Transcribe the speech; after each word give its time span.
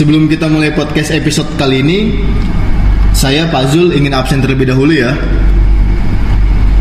Sebelum 0.00 0.32
kita 0.32 0.48
mulai 0.48 0.72
podcast 0.72 1.12
episode 1.12 1.60
kali 1.60 1.84
ini, 1.84 2.24
saya 3.12 3.44
Pak 3.52 3.68
Zul 3.68 3.92
ingin 3.92 4.16
absen 4.16 4.40
terlebih 4.40 4.64
dahulu 4.72 4.96
ya. 4.96 5.12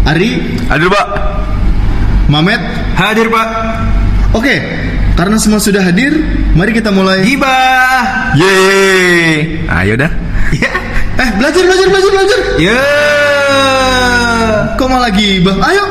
Ari, 0.08 0.56
Hadir 0.72 0.88
pak. 0.88 1.08
Mamet, 2.32 2.64
Hadir 2.96 3.28
pak. 3.28 3.48
oke. 4.32 4.56
Karena 5.20 5.36
semua 5.36 5.60
sudah 5.60 5.84
hadir, 5.84 6.16
mari 6.56 6.72
kita 6.72 6.96
mulai. 6.96 7.20
Gibah. 7.28 8.40
Yeay. 8.40 9.68
Ayo 9.68 10.00
dah. 10.00 10.16
Eh, 11.20 11.30
belajar, 11.36 11.60
belajar, 11.68 11.88
belajar, 11.92 12.12
belajar. 12.16 12.40
Ya. 12.56 12.80
Kok 14.80 14.88
malah 14.88 15.12
gibah? 15.12 15.60
Ayo. 15.60 15.84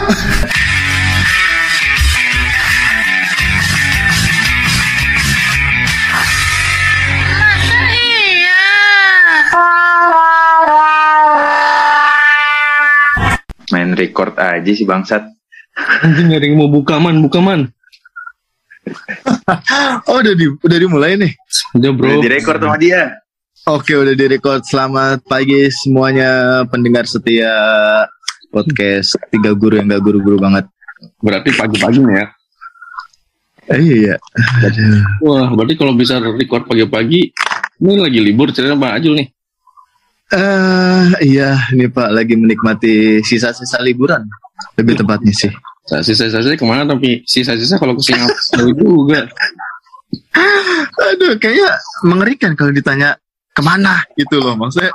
Record 13.99 14.39
aja 14.39 14.71
sih 14.71 14.87
bangsat 14.87 15.27
Anjing 15.79 16.35
ada 16.35 16.43
yang 16.43 16.59
mau 16.59 16.71
buka 16.71 16.99
man, 16.99 17.23
buka 17.23 17.39
man. 17.39 17.71
Oh, 20.09 20.25
udah 20.25 20.33
di, 20.33 20.49
udah 20.49 20.79
dimulai 20.81 21.13
nih. 21.21 21.33
Udah 21.77 21.91
bro. 21.93 22.09
udah 22.09 22.25
direkord 22.25 22.61
sama 22.61 22.81
dia 22.81 23.21
Oke, 23.69 23.93
udah 23.93 24.17
direkod. 24.17 24.65
Selamat 24.65 25.21
pagi 25.29 25.69
semuanya 25.69 26.65
pendengar 26.73 27.05
setia 27.05 27.53
podcast 28.49 29.21
tiga 29.29 29.53
guru 29.53 29.77
yang 29.77 29.93
gak 29.93 30.01
guru-guru 30.01 30.41
banget. 30.41 30.65
Berarti 31.21 31.53
pagi-pagi 31.53 32.01
nih 32.01 32.17
ya. 32.17 32.27
Eh, 33.69 33.81
iya. 33.85 34.17
Aduh. 34.65 35.05
Wah, 35.21 35.49
berarti 35.53 35.77
kalau 35.77 35.93
bisa 35.93 36.17
record 36.17 36.65
pagi-pagi, 36.65 37.29
ini 37.85 37.95
lagi 38.01 38.21
libur 38.25 38.49
cerita 38.57 38.73
Pak 38.73 39.05
Ajul 39.05 39.21
nih. 39.21 39.29
Eh, 40.29 41.05
iya, 41.25 41.57
ini 41.73 41.89
Pak 41.89 42.13
lagi 42.13 42.37
menikmati 42.37 43.25
sisa-sisa 43.25 43.81
liburan. 43.81 44.29
Lebih 44.77 45.01
tepatnya 45.01 45.33
sih. 45.33 45.49
Sisa-sisa 45.89 46.53
ke 46.53 46.67
mana 46.69 46.85
tapi 46.85 47.25
sisa-sisa 47.25 47.81
kalau 47.81 47.97
ke 47.97 48.03
Singapura 48.05 48.69
juga. 48.77 49.21
Aduh, 51.17 51.33
kayaknya 51.41 51.73
mengerikan 52.05 52.53
kalau 52.53 52.73
ditanya 52.77 53.17
ke 53.57 53.63
mana 53.65 54.05
gitu 54.21 54.37
loh 54.41 54.53
maksudnya. 54.53 54.93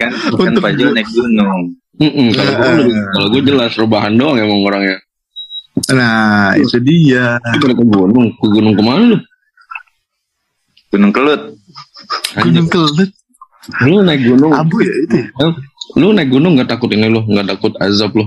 kan 0.00 0.10
bukan 0.32 0.48
Untuk 0.56 0.62
Pak 0.64 0.72
Jul 0.80 0.90
naik 0.96 1.08
gunung 1.12 1.76
Mm-mm, 2.00 2.32
kalau 2.34 2.52
gue 2.56 2.88
kalau 3.14 3.26
gue 3.30 3.42
jelas 3.46 3.72
rebahan 3.76 4.16
doang 4.16 4.40
emang 4.40 4.64
orangnya. 4.64 4.96
Nah, 5.92 6.56
itu 6.56 6.80
dia. 6.80 7.36
Itu 7.52 7.68
ke 7.68 7.84
gunung, 7.84 8.32
ke 8.32 8.46
gunung 8.48 8.74
ke 8.74 8.82
mana 8.82 9.12
lu? 9.12 9.18
gunung 10.92 11.08
kelut 11.08 11.42
Gunung 12.36 12.68
Kelut. 12.68 13.10
Lu 13.86 14.02
naik 14.02 14.26
gunung, 14.26 14.50
Abu 14.50 14.82
ya 14.82 14.90
itu. 15.06 15.18
ya? 15.22 15.48
lu 15.98 16.10
naik 16.10 16.30
gunung 16.34 16.58
nggak 16.58 16.70
takut 16.70 16.90
ini 16.90 17.06
lu, 17.06 17.22
nggak 17.22 17.46
takut 17.54 17.72
azab 17.78 18.10
lu? 18.14 18.26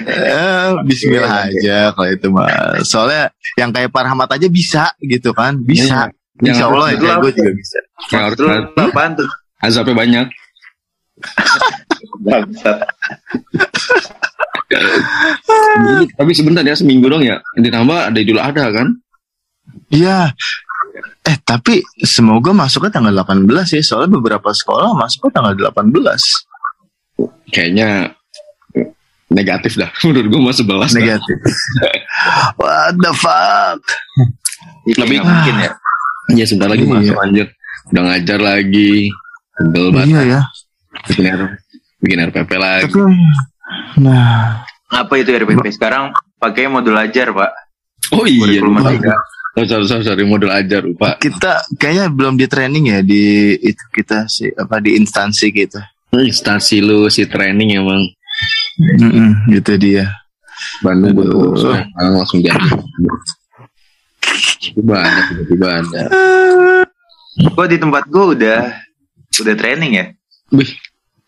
Eh, 0.00 0.68
bismillah 0.86 1.50
aja 1.50 1.90
kalau 1.92 2.08
itu 2.08 2.26
mah. 2.30 2.80
Soalnya 2.86 3.34
yang 3.58 3.74
kayak 3.74 3.90
Pak 3.90 4.02
Rahmat 4.06 4.30
aja 4.32 4.48
bisa 4.48 4.94
gitu 5.02 5.34
kan? 5.34 5.58
Bisa. 5.60 6.08
Yang 6.40 6.56
Insya 6.56 6.66
Allah 6.72 6.86
ya, 6.94 6.96
kayak 6.96 7.16
gue 7.20 7.32
juga 7.36 7.52
bisa. 7.52 7.78
Yang 8.14 8.22
harus 8.24 8.38
lu 8.40 8.48
apaan 8.80 9.12
tuh 9.18 9.28
azabnya 9.60 9.94
banyak. 9.94 10.26
bangsat 12.20 12.80
tapi 16.16 16.32
sebentar 16.32 16.62
ya 16.62 16.78
seminggu 16.78 17.10
dong 17.10 17.24
ya. 17.26 17.42
Ditambah 17.58 17.98
ada 18.12 18.18
idul 18.18 18.38
adha 18.38 18.70
kan? 18.70 18.88
Iya. 19.90 20.30
Eh, 21.22 21.36
tapi 21.38 21.78
semoga 22.00 22.50
masuknya 22.50 22.90
tanggal 22.90 23.12
18 23.14 23.44
ya. 23.70 23.82
Soalnya 23.82 24.10
beberapa 24.12 24.50
sekolah 24.50 24.92
masuknya 24.92 25.30
tanggal 25.32 25.54
18. 25.54 26.48
Kayaknya 27.48 28.16
negatif 29.28 29.76
dah. 29.76 29.90
Menurut 30.04 30.26
gue 30.26 30.40
mah 30.40 30.54
11 30.54 30.64
dah. 30.64 30.88
Negatif. 30.96 31.36
What 32.60 32.94
the 32.96 33.12
fuck? 33.14 33.78
Iya, 34.86 34.96
Lebih- 34.98 35.18
nggak 35.18 35.28
mungkin 35.28 35.56
ya 35.58 35.70
Ya 36.30 36.44
sebentar 36.46 36.68
lagi 36.68 36.84
Iya. 36.84 36.94
masuk 36.94 37.16
anjir. 37.18 37.46
Udah 37.90 38.02
ngajar 38.06 38.38
lagi. 38.38 39.10
Tebel 39.52 39.86
banget. 39.90 40.08
Iya 40.08 40.20
ya. 40.22 40.40
Bikin, 41.04 41.24
R- 41.26 41.54
bikin 41.98 42.18
RPP 42.24 42.50
lagi. 42.54 42.86
Tapi 42.86 43.00
nah, 43.98 44.62
apa 44.88 45.12
itu 45.16 45.30
RPP 45.30 45.66
sekarang 45.70 46.10
pakai 46.36 46.66
modul 46.66 46.94
ajar 46.94 47.30
pak 47.30 47.50
Oh 48.10 48.24
iya. 48.24 48.58
kurikulum 48.62 48.78
Oh, 49.58 49.66
sorry, 49.66 50.06
sorry, 50.06 50.22
model 50.22 50.54
ajar 50.54 50.86
lupa. 50.86 51.18
kita 51.18 51.58
kayaknya 51.74 52.06
belum 52.06 52.38
di 52.38 52.46
training 52.46 52.84
ya 52.94 52.98
di 53.02 53.58
itu 53.58 53.82
kita 53.90 54.30
sih 54.30 54.46
apa 54.54 54.78
di 54.78 54.94
instansi 54.94 55.50
kita. 55.50 55.82
Instansi 56.14 56.78
lu 56.78 57.10
si 57.10 57.26
training 57.26 57.82
emang 57.82 58.02
Mm-mm, 58.78 59.50
gitu 59.50 59.74
dia. 59.74 60.06
Bandung 60.86 61.18
Aduh. 61.18 61.50
butuh 61.50 61.82
sekarang 61.82 62.12
langsung 62.14 62.40
jadi. 62.46 62.68
Tiba 64.60 64.96
ada, 65.02 65.68
ada. 65.82 66.02
kok 67.50 67.66
di 67.66 67.78
tempat 67.80 68.04
gua 68.06 68.36
udah 68.36 68.58
udah 69.40 69.54
training 69.56 69.92
ya 69.96 70.06
Wih, 70.54 70.70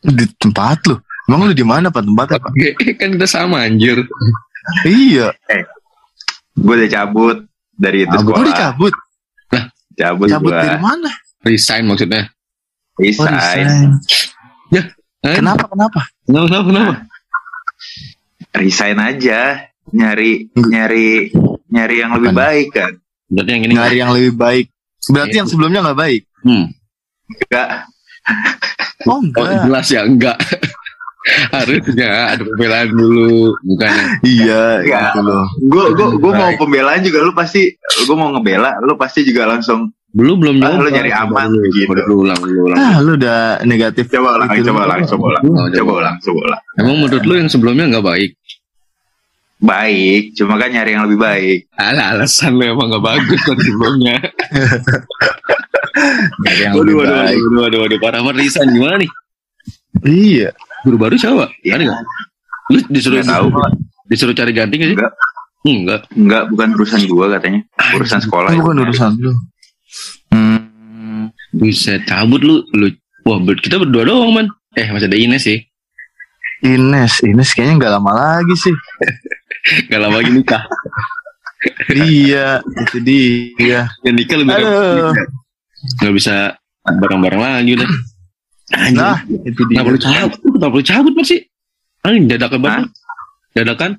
Di 0.02 0.26
tempat 0.38 0.78
lu. 0.86 0.98
Emang 1.26 1.50
lu 1.50 1.54
di 1.54 1.66
mana 1.66 1.90
Pak 1.90 2.06
tempatnya 2.06 2.38
Pak? 2.38 2.52
kan 3.02 3.08
kita 3.18 3.26
sama 3.26 3.66
anjir. 3.66 4.06
Iya. 4.86 5.34
gua 6.54 6.74
udah 6.78 6.90
cabut 6.90 7.38
dari 7.76 8.04
itu 8.04 8.16
sekolah 8.16 8.46
dicabut. 8.48 8.94
cabut, 9.92 10.28
Cabut 10.28 10.48
gua 10.48 10.62
dari 10.64 10.78
mana? 10.80 11.10
Resign 11.42 11.84
maksudnya. 11.84 12.22
Oh, 12.96 13.02
resign 13.04 13.32
resign. 13.32 13.90
Eh, 15.22 15.36
Kenapa 15.38 15.70
kenapa? 15.70 16.00
Kenapa, 16.26 16.46
kenapa, 16.48 16.66
kenapa? 16.68 16.94
resign 18.52 18.98
aja 19.00 19.40
nyari 19.92 20.50
nyari 20.52 21.32
nyari 21.72 21.94
yang 21.98 22.12
lebih 22.20 22.32
baik 22.36 22.68
kan 22.74 22.92
Berarti 23.32 23.48
yang 23.48 23.62
ini 23.64 23.72
Nyari 23.72 23.96
yang 23.96 24.12
lebih 24.12 24.32
baik. 24.36 24.66
Berarti 25.08 25.36
yang 25.40 25.48
sebelumnya 25.48 25.80
nggak 25.80 25.98
baik. 25.98 26.22
Hmm. 26.44 26.68
enggak 27.32 27.68
Oh 29.08 29.16
Oh, 29.16 29.18
enggak. 29.24 29.64
jelas 29.66 29.86
ya 29.88 30.00
enggak. 30.04 30.36
Harusnya 31.48 32.08
ada 32.30 32.42
pembelaan 32.44 32.88
dulu, 32.88 33.56
bukan 33.60 33.90
Iya, 34.22 34.80
Enggak. 34.80 35.02
gitu 35.08 35.20
loh. 35.22 35.46
gue 35.64 35.84
gue 35.92 36.08
gue 36.16 36.32
mau 36.32 36.50
pembelaan 36.54 37.00
juga 37.00 37.18
lu 37.20 37.32
pasti 37.32 37.74
gue 37.74 38.14
mau 38.14 38.30
ngebela 38.30 38.78
lu 38.80 38.94
pasti 38.94 39.22
juga 39.22 39.48
langsung 39.48 39.90
belum 40.12 40.36
belum 40.38 40.54
Ah, 40.60 40.76
lu 40.76 40.88
nyari 40.88 41.08
aman 41.08 41.48
Coba 41.48 41.48
dulu, 41.48 41.66
gitu. 41.66 41.82
coba 41.82 41.94
dulu 41.98 42.14
ulang 42.22 42.40
dulu 42.40 42.60
ulang. 42.68 42.78
Ah, 42.78 42.94
lu 42.98 43.10
udah 43.14 43.40
negatif. 43.62 44.04
coba 44.06 44.28
ulang 44.36 44.48
Gitu 44.50 44.66
coba 44.66 44.80
ulang 44.84 45.00
coba 45.02 45.24
ulang 45.26 45.42
Oh, 45.48 45.66
coba 45.72 45.92
ulang 45.96 46.16
coba 46.18 46.38
ulang 46.44 46.62
Emang 46.76 46.96
menurut 46.98 47.24
lu 47.24 47.34
yang 47.34 47.48
sebelumnya 47.48 47.84
nggak 47.88 48.06
baik? 48.06 48.30
baik 49.58 50.34
cuma 50.34 50.58
kan 50.58 50.68
nyari 50.68 50.90
yang 50.90 51.06
lebih 51.06 51.16
baik 51.16 51.58
Alah, 51.72 52.12
alasan 52.12 52.52
lu 52.52 52.66
emang 52.66 52.90
nggak 52.90 53.04
bagus 53.04 53.40
kan 53.40 53.54
sebelumnya. 53.56 54.16
Nyari 56.42 56.60
yang 56.60 56.72
Waduh, 56.72 56.82
lebih 56.82 56.96
waduh, 56.98 57.14
baik. 57.14 57.36
waduh, 57.38 57.60
waduh, 57.60 57.78
waduh, 57.80 57.98
parah 58.00 58.20
banget 58.22 58.36
resign 58.42 58.68
gimana 58.70 58.96
nih? 58.98 59.10
Iya. 60.02 60.50
Guru 60.82 60.96
baru 60.98 61.14
siapa? 61.14 61.50
Iya. 61.62 61.78
Ada 61.78 61.82
nggak? 61.88 62.00
Lu 62.68 62.78
disuruh 62.88 63.16
Nggak 63.18 63.30
tahu. 63.30 63.46
disuruh 64.06 64.34
cari 64.34 64.52
ganti 64.52 64.74
nggak 64.76 64.90
sih? 64.90 64.96
Enggak. 64.98 65.12
Enggak. 65.62 66.00
enggak 66.12 66.42
bukan 66.50 66.68
urusan 66.74 67.00
gua 67.06 67.26
katanya 67.38 67.62
urusan 67.94 68.18
sekolah 68.18 68.50
Itu 68.50 68.60
bukan 68.60 68.78
urusan 68.82 69.10
lu. 69.16 69.32
Hmm. 70.28 71.30
Bisa 71.52 72.02
cabut 72.02 72.42
lu, 72.42 72.66
lu. 72.72 72.90
Wah, 73.22 73.38
ber- 73.38 73.60
kita 73.60 73.78
berdua 73.78 74.02
doang, 74.02 74.32
man. 74.32 74.46
Eh, 74.74 74.90
masih 74.90 75.06
ada 75.06 75.14
Ines 75.14 75.44
sih. 75.44 75.62
Ines, 76.62 77.22
Ines 77.22 77.50
kayaknya 77.52 77.78
nggak 77.78 77.92
lama 77.94 78.12
lagi 78.12 78.54
sih. 78.56 78.74
Gak 79.86 80.02
lama 80.02 80.18
lagi 80.18 80.34
nikah. 80.34 80.58
iya, 81.94 82.58
itu 82.58 82.98
dia. 82.98 83.86
Yang 84.02 84.14
nikah 84.18 84.36
lebih 84.42 84.52
Aduh. 84.58 85.14
Gak 86.02 86.14
bisa 86.18 86.58
bareng-bareng 86.82 87.38
lagi 87.38 87.78
udah. 87.78 87.86
Anjir. 88.72 88.96
Nah, 88.96 89.18
itu 89.44 89.60
dia. 89.68 89.76
Kenapa 89.78 89.90
lu 89.90 90.00
cabut? 90.00 90.38
Lu 90.40 90.50
Kenapa 90.52 90.74
lu 90.74 90.84
cabut 90.84 91.12
masih? 91.14 91.40
Anjing, 92.02 92.24
dadakan 92.26 92.60
banget. 92.60 92.88
Dadakan? 93.52 93.90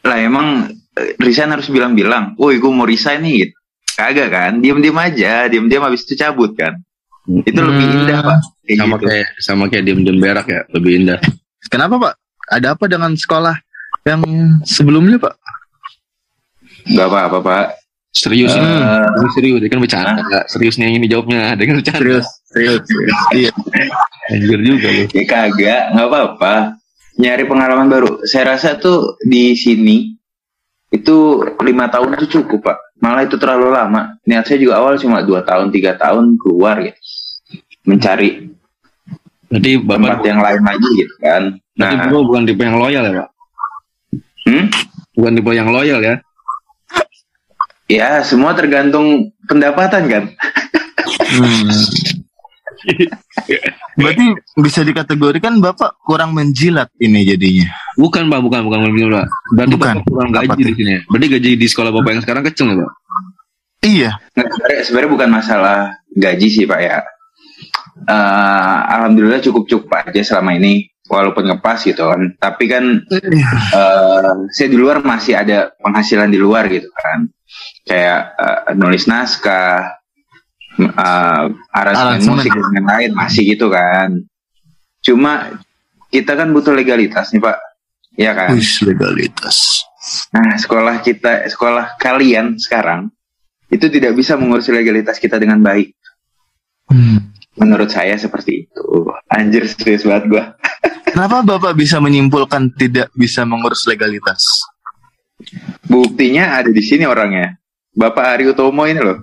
lah 0.00 0.18
emang 0.20 0.68
eh, 0.94 1.16
resign 1.16 1.48
harus 1.48 1.64
bilang-bilang 1.66 2.36
woi 2.36 2.56
gue 2.56 2.68
mau 2.68 2.84
resign 2.84 3.24
nih 3.24 3.34
gitu. 3.40 3.56
kagak 3.94 4.28
kan 4.28 4.52
diam-diam 4.60 4.96
aja 4.96 5.48
diam-diam 5.48 5.80
habis 5.80 6.04
itu 6.04 6.12
cabut 6.14 6.52
kan 6.52 6.76
itu 7.24 7.56
lebih 7.56 7.84
Hmm. 7.84 7.98
indah 8.04 8.20
pak 8.20 8.38
Kayak 8.64 8.78
sama 8.80 8.96
gitu. 8.96 9.04
kayak 9.08 9.28
sama 9.40 9.64
kayak 9.66 9.84
diem-diem 9.84 10.18
berak 10.18 10.46
ya, 10.46 10.60
lebih 10.72 10.92
indah. 11.00 11.18
Kenapa 11.68 11.96
Pak? 11.96 12.14
Ada 12.48 12.76
apa 12.76 12.84
dengan 12.84 13.12
sekolah 13.12 13.56
yang 14.04 14.20
sebelumnya 14.64 15.16
Pak? 15.16 15.34
nggak 16.84 17.08
apa-apa 17.08 17.38
pak 17.40 17.66
Serius 18.14 18.54
ini. 18.54 18.62
Eh, 18.62 19.04
Ini 19.04 19.28
serius, 19.34 19.58
dia 19.58 19.70
kan 19.70 19.80
bercanda. 19.82 20.40
Serius 20.46 20.78
nih 20.78 20.96
ini 20.96 21.06
jawabnya, 21.10 21.58
dia 21.58 21.66
kan 21.66 21.76
bercanda. 21.82 22.00
Serius, 22.00 22.26
serius. 22.46 22.80
serius. 22.86 23.16
Iya. 23.34 23.50
Anjir 24.30 24.60
juga 24.62 24.88
lu. 24.88 25.04
Ya 25.10 25.24
kagak, 25.26 25.82
nggak 25.92 26.06
apa-apa. 26.08 26.54
Nyari 27.18 27.44
pengalaman 27.46 27.86
baru. 27.90 28.22
Saya 28.24 28.54
rasa 28.54 28.78
tuh 28.78 29.18
di 29.26 29.58
sini 29.58 30.14
itu 30.94 31.42
lima 31.66 31.90
tahun 31.90 32.14
itu 32.14 32.38
cukup 32.38 32.70
pak 32.70 32.78
malah 33.02 33.26
itu 33.26 33.34
terlalu 33.34 33.74
lama 33.74 34.14
niat 34.22 34.46
saya 34.46 34.62
juga 34.62 34.78
awal 34.78 34.94
cuma 34.94 35.26
dua 35.26 35.42
tahun 35.42 35.74
tiga 35.74 35.98
tahun 35.98 36.38
keluar 36.38 36.78
gitu 36.86 37.00
mencari 37.82 38.54
Berarti 39.50 39.70
tempat 39.82 39.98
bapak 39.98 40.26
yang 40.26 40.40
lain 40.40 40.62
lagi 40.62 40.88
gitu 40.94 41.14
kan 41.18 41.42
nah 41.74 41.90
bapak 41.98 42.22
bukan 42.22 42.42
tipe 42.46 42.62
yang 42.62 42.78
loyal 42.78 43.02
ya 43.02 43.12
pak? 43.18 43.28
hmm? 44.46 44.64
Bukan 45.18 45.32
tipe 45.34 45.50
yang 45.50 45.68
loyal 45.74 46.00
ya? 46.00 46.14
Ya 47.86 48.20
semua 48.24 48.52
tergantung 48.56 49.32
pendapatan 49.46 50.02
kan 50.08 50.24
Hmm. 51.14 51.70
Berarti 53.94 54.26
bisa 54.58 54.82
dikategorikan 54.82 55.62
Bapak 55.62 55.94
kurang 56.02 56.34
menjilat 56.34 56.90
ini 56.98 57.22
jadinya. 57.22 57.70
Bukan 57.94 58.26
pak, 58.26 58.40
bukan 58.42 58.60
bukan 58.66 58.78
pak. 58.82 59.26
Berarti 59.54 59.74
Bukan. 59.78 59.94
bapak 60.02 60.10
kurang 60.10 60.30
gaji 60.34 60.62
di 60.62 60.74
sini. 60.74 60.90
ya? 60.90 61.00
Berarti 61.06 61.26
gaji 61.38 61.50
di 61.54 61.66
sekolah 61.70 61.90
bapak 61.94 62.10
yang 62.18 62.22
sekarang 62.26 62.42
kecil 62.44 62.64
nggak 62.70 62.78
pak? 62.82 62.92
Iya. 63.84 64.10
Nggak, 64.34 64.48
sebenarnya, 64.48 64.82
sebenarnya 64.84 65.10
bukan 65.12 65.28
masalah 65.30 65.78
gaji 66.14 66.46
sih 66.50 66.64
pak 66.66 66.80
ya 66.82 66.98
Eh, 68.04 68.78
alhamdulillah 68.90 69.40
cukup 69.40 69.64
cukup 69.70 69.88
aja 69.96 70.20
selama 70.20 70.58
ini 70.58 70.92
walaupun 71.08 71.44
ngepas 71.48 71.84
gitu 71.84 72.08
kan. 72.08 72.22
Tapi 72.36 72.64
kan 72.68 72.84
eh, 73.12 74.32
saya 74.50 74.68
di 74.68 74.78
luar 74.78 75.04
masih 75.04 75.36
ada 75.36 75.72
penghasilan 75.80 76.30
di 76.32 76.38
luar 76.40 76.68
gitu 76.72 76.88
kan. 76.92 77.28
Kayak 77.84 78.20
eh, 78.36 78.60
nulis 78.76 79.04
naskah 79.04 80.00
eh, 80.80 81.44
aransemen 81.72 82.20
musik 82.24 82.52
dan 82.52 82.64
lain-lain 82.72 83.12
masih 83.12 83.42
gitu 83.44 83.68
kan. 83.68 84.24
Cuma 85.04 85.52
kita 86.08 86.32
kan 86.38 86.48
butuh 86.54 86.72
legalitas 86.72 87.34
nih 87.34 87.42
pak. 87.42 87.58
Ya 88.14 88.32
kan? 88.32 88.54
Wis 88.56 88.80
legalitas. 88.84 89.82
nah 90.36 90.52
sekolah 90.60 91.00
kita 91.00 91.48
sekolah 91.48 91.96
kalian 91.96 92.60
sekarang 92.60 93.08
itu 93.72 93.88
tidak 93.88 94.12
bisa 94.12 94.36
mengurus 94.36 94.68
legalitas 94.68 95.16
kita 95.16 95.40
dengan 95.40 95.64
baik. 95.64 95.96
Hmm. 96.92 97.33
Menurut 97.54 97.86
saya 97.86 98.14
seperti 98.14 98.66
itu 98.66 98.86
anjir 99.28 99.64
serius 99.64 100.02
banget 100.02 100.24
gua 100.28 100.44
Kenapa 101.14 101.46
Bapak 101.46 101.72
bisa 101.72 101.98
menyimpulkan 101.98 102.74
tidak 102.74 103.06
bisa 103.14 103.42
mengurus 103.42 103.86
legalitas? 103.86 104.42
buktinya 105.84 106.58
ada 106.58 106.70
di 106.70 106.80
sini 106.80 107.04
orangnya 107.04 107.54
Bapak 107.90 108.24
Ari 108.34 108.44
Utomo 108.48 108.82
ini 108.82 108.98
loh 108.98 109.18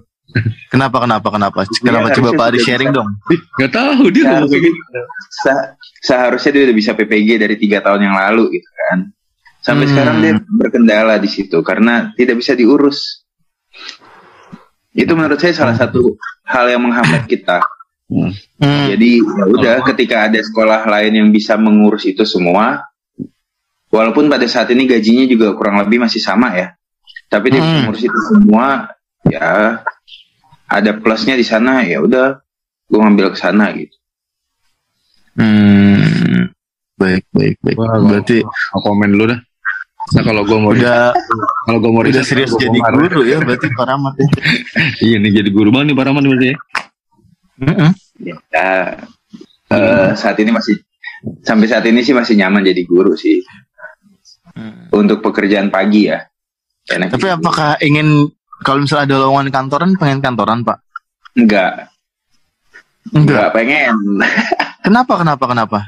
Kenapa 0.72 1.00
kenapa 1.04 1.28
kenapa? 1.28 1.60
Kenapa 1.68 2.08
Iya, 2.08 2.16
coba 2.16 2.30
Pak 2.34 2.46
Ari 2.48 2.60
sharing 2.62 2.92
bisa. 2.92 2.98
dong? 3.04 3.10
Gak 3.60 3.72
tahu 3.74 4.08
dia 4.08 4.24
ngomong 4.26 4.48
kayak 4.48 4.64
gitu. 4.64 4.80
Se- 5.44 5.70
seharusnya 6.02 6.52
dia 6.54 6.64
udah 6.72 6.78
bisa 6.78 6.92
PPG 6.96 7.30
dari 7.36 7.56
tiga 7.60 7.84
tahun 7.84 8.08
yang 8.08 8.16
lalu 8.16 8.56
gitu 8.56 8.70
kan 8.88 9.00
sampai 9.60 9.86
Hmm. 9.86 9.92
sekarang 9.92 10.16
dia 10.18 10.34
berkendala 10.48 11.20
di 11.20 11.28
situ 11.28 11.60
karena 11.62 12.16
tidak 12.16 12.40
bisa 12.40 12.56
diurus 12.56 13.28
itu 14.92 15.12
menurut 15.12 15.36
saya 15.36 15.52
salah 15.52 15.76
satu 15.76 16.16
hal 16.44 16.68
yang 16.68 16.80
menghambat 16.82 17.28
kita 17.28 17.60
Hmm. 18.12 18.36
Hmm. 18.60 18.86
Jadi 18.92 19.24
ya 19.24 19.46
udah 19.48 19.76
ketika 19.88 20.28
ada 20.28 20.44
sekolah 20.44 20.84
lain 20.84 21.14
yang 21.16 21.30
bisa 21.32 21.56
mengurus 21.56 22.04
itu 22.04 22.28
semua, 22.28 22.84
walaupun 23.88 24.28
pada 24.28 24.44
saat 24.52 24.68
ini 24.76 24.84
gajinya 24.84 25.24
juga 25.32 25.56
kurang 25.56 25.80
lebih 25.80 26.04
masih 26.04 26.20
sama 26.20 26.52
ya, 26.52 26.76
tapi 27.32 27.56
dia 27.56 27.64
Hmm. 27.64 27.88
mengurus 27.88 28.04
itu 28.04 28.20
semua, 28.28 28.92
ya 29.32 29.80
ada 30.68 30.92
plusnya 31.00 31.40
di 31.40 31.48
sana 31.48 31.88
ya 31.88 32.04
udah, 32.04 32.36
gue 32.92 33.00
ngambil 33.00 33.32
ke 33.32 33.40
sana 33.40 33.72
gitu. 33.80 33.96
Hmm. 35.40 36.52
Baik 37.00 37.24
baik 37.32 37.56
baik. 37.64 37.80
Wah, 37.80 37.98
Berarti 38.04 38.44
komen 38.76 39.16
dulu 39.16 39.32
dah. 39.32 39.40
Nah, 40.12 40.24
kalau 40.28 40.44
gue 40.44 40.58
mau 40.60 40.76
udah 40.76 41.16
kalau 41.64 41.80
gue 41.80 41.92
mau 41.94 42.04
udah 42.04 42.26
serius 42.26 42.52
jadi 42.60 42.76
guru 42.76 43.24
ya 43.24 43.40
berarti 43.40 43.72
Pak 43.72 43.86
Rahmat 43.88 44.14
ya. 44.20 44.28
Iya 45.08 45.18
nih 45.24 45.32
jadi 45.40 45.50
guru 45.56 45.72
banget 45.72 45.94
nih 45.94 45.96
Pak 45.96 46.06
Rahmat 46.12 46.24
berarti 46.28 46.48
ya. 46.52 46.58
Mm-mm. 47.62 47.92
Ya, 48.22 48.98
eh, 49.68 50.10
saat 50.14 50.38
ini 50.38 50.50
masih 50.50 50.78
sampai 51.42 51.66
saat 51.66 51.86
ini 51.86 52.02
sih 52.02 52.12
masih 52.12 52.36
nyaman 52.36 52.62
jadi 52.62 52.82
guru 52.84 53.14
sih 53.14 53.42
untuk 54.92 55.22
pekerjaan 55.22 55.70
pagi 55.70 56.08
ya. 56.08 56.22
Enak 56.88 57.16
Tapi 57.16 57.24
guru. 57.24 57.36
apakah 57.38 57.78
ingin 57.80 58.30
kalau 58.62 58.84
misalnya 58.84 59.06
ada 59.08 59.16
lowongan 59.20 59.50
kantoran 59.50 59.90
pengen 59.96 60.20
kantoran 60.20 60.62
Pak? 60.62 60.78
enggak 61.32 61.88
enggak 63.10 63.48
pengen. 63.52 63.96
Kenapa 64.84 65.14
kenapa 65.16 65.46
kenapa? 65.46 65.80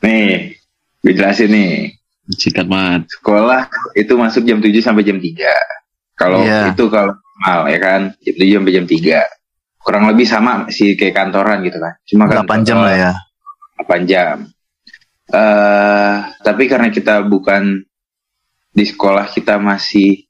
Nih, 0.00 0.54
gue 1.00 1.12
jelasin 1.12 1.50
nih. 1.50 1.90
Sikat 2.24 2.64
mat. 2.64 3.04
sekolah 3.10 3.66
itu 3.92 4.14
masuk 4.14 4.46
jam 4.46 4.56
7 4.56 4.72
sampai 4.80 5.02
jam 5.02 5.18
3. 5.18 5.44
Kalau 6.14 6.40
Iya. 6.40 6.72
itu 6.72 6.86
kalau 6.88 7.12
normal 7.12 7.60
ya 7.68 7.78
kan, 7.78 8.00
jam 8.16 8.34
7 8.38 8.56
sampai 8.56 8.72
jam 8.72 8.86
3. 8.86 9.20
Kurang 9.84 10.08
lebih 10.08 10.24
sama 10.24 10.64
sih 10.72 10.96
kayak 10.96 11.12
kantoran 11.12 11.60
gitu 11.60 11.76
kan. 11.76 11.92
Cuma 12.08 12.24
kan 12.24 12.48
8 12.48 12.64
jam 12.64 12.80
lah 12.80 12.94
ya. 12.96 13.12
8 13.84 14.08
jam. 14.08 14.48
eh 15.24 16.14
tapi 16.44 16.68
karena 16.68 16.92
kita 16.92 17.24
bukan 17.24 17.80
di 18.70 18.84
sekolah 18.84 19.28
kita 19.28 19.56
masih 19.56 20.24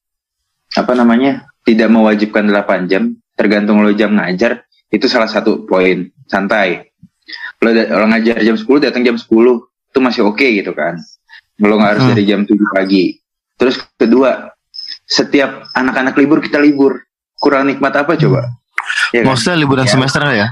apa 0.74 0.94
namanya? 0.94 1.46
tidak 1.64 1.88
mewajibkan 1.88 2.44
8 2.44 2.92
jam, 2.92 3.16
tergantung 3.32 3.80
lo 3.80 3.88
jam 3.96 4.12
ngajar, 4.12 4.68
itu 4.92 5.08
salah 5.08 5.24
satu 5.26 5.64
poin 5.64 6.12
santai. 6.28 6.92
Lo, 7.64 7.72
lo 7.72 8.04
ngajar 8.04 8.44
jam 8.44 8.52
10 8.52 8.68
datang 8.84 9.00
jam 9.00 9.16
10 9.16 9.24
itu 9.64 9.98
masih 9.98 10.28
oke 10.28 10.44
gitu 10.44 10.76
kan. 10.76 11.00
Lo 11.56 11.80
nggak 11.80 11.90
harus 11.96 12.04
Hmm. 12.04 12.10
dari 12.12 12.24
jam 12.28 12.44
7 12.44 12.52
pagi. 12.68 13.16
Terus 13.56 13.80
kedua, 13.96 14.52
setiap 15.08 15.72
anak-anak 15.72 16.12
libur 16.20 16.44
kita 16.44 16.60
libur. 16.60 17.00
Kurang 17.32 17.64
nikmat 17.64 17.96
apa 17.96 18.12
coba? 18.12 18.44
Ya 19.14 19.22
kan? 19.22 19.30
Maksudnya 19.30 19.56
liburan 19.56 19.86
Ya. 19.86 19.92
semester 19.94 20.20
ya? 20.26 20.48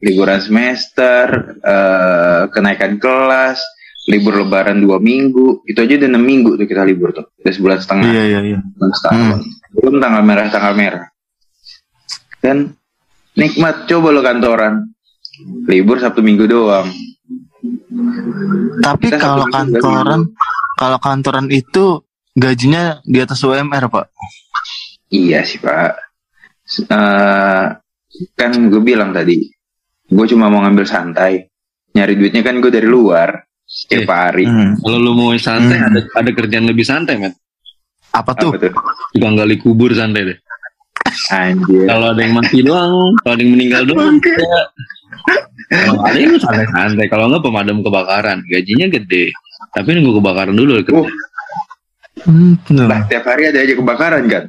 liburan 0.00 0.40
semester, 0.40 1.24
eh, 1.60 2.42
kenaikan 2.48 2.96
kelas, 2.96 3.60
libur 4.08 4.32
lebaran 4.40 4.80
dua 4.80 4.96
minggu, 4.96 5.60
itu 5.68 5.76
aja 5.76 6.00
udah 6.00 6.08
enam 6.08 6.24
minggu 6.24 6.56
tuh 6.56 6.64
kita 6.64 6.88
libur 6.88 7.12
tuh, 7.12 7.28
udah 7.36 7.52
sebulan 7.52 7.78
setengah, 7.84 8.08
Iya 8.08 8.22
iya 8.26 8.40
iya. 8.40 8.58
setahun. 8.96 9.44
belum 9.76 10.00
tanggal 10.00 10.24
merah 10.24 10.48
tanggal 10.48 10.72
merah. 10.72 11.04
Dan 12.40 12.72
nikmat 13.36 13.84
coba 13.84 14.08
lo 14.08 14.24
kantoran, 14.24 14.88
libur 15.68 16.00
sabtu 16.00 16.24
minggu 16.24 16.48
doang. 16.48 16.88
Tapi 18.80 19.06
Kita 19.12 19.20
kalau 19.20 19.44
satu 19.44 19.52
kantoran 19.52 20.20
kalau 20.74 20.96
kantoran 20.96 21.46
itu 21.52 22.00
gajinya 22.32 23.04
di 23.04 23.20
atas 23.20 23.44
UMR, 23.44 23.92
Pak. 23.92 24.06
Iya 25.12 25.44
sih 25.44 25.60
pak, 25.60 25.92
eh, 26.88 27.66
kan 28.32 28.50
gue 28.52 28.80
bilang 28.80 29.10
tadi, 29.10 29.46
gue 30.04 30.26
cuma 30.26 30.46
mau 30.46 30.60
ngambil 30.60 30.84
santai, 30.84 31.46
nyari 31.92 32.14
duitnya 32.14 32.42
kan 32.42 32.58
gue 32.58 32.68
dari 32.68 32.86
luar 32.86 33.28
Eh. 33.30 33.42
setiap 33.64 34.10
hari. 34.10 34.44
Hmm. 34.44 34.74
Kalau 34.76 34.98
lu 34.98 35.14
mau 35.14 35.30
santai 35.34 35.78
Hmm. 35.78 35.88
ada 35.88 36.00
ada 36.16 36.30
kerjaan 36.32 36.66
lebih 36.66 36.82
santai 36.82 37.14
met. 37.16 37.34
Apa 38.10 38.34
tuh? 38.34 38.50
Apa 38.50 38.58
tuh? 38.60 38.72
Tukang 39.14 39.38
gali 39.38 39.54
kubur 39.56 39.94
santai 39.94 40.26
deh. 40.26 40.38
Anjir. 41.30 41.86
Kalau 41.86 42.10
ada 42.10 42.20
yang 42.20 42.34
mati 42.34 42.58
doang, 42.60 42.90
kalau 43.22 43.34
ada 43.34 43.42
yang 43.42 43.52
meninggal 43.54 43.82
doang. 43.86 44.18
ya. 44.18 44.62
Kalau 45.70 46.02
ada 46.02 46.18
yang 46.18 46.34
santai-santai, 46.34 47.06
kalau 47.06 47.30
nggak 47.30 47.42
pemadam 47.42 47.78
kebakaran, 47.80 48.42
gajinya 48.44 48.86
gede. 48.90 49.30
Tapi 49.70 49.88
nunggu 49.94 50.18
kebakaran 50.18 50.54
dulu. 50.54 50.82
Oh, 50.90 51.06
Hmm, 52.20 52.58
lah 52.68 53.06
tiap 53.06 53.24
hari 53.24 53.48
ada 53.48 53.62
aja 53.62 53.72
kebakaran 53.72 54.26
kan? 54.26 54.44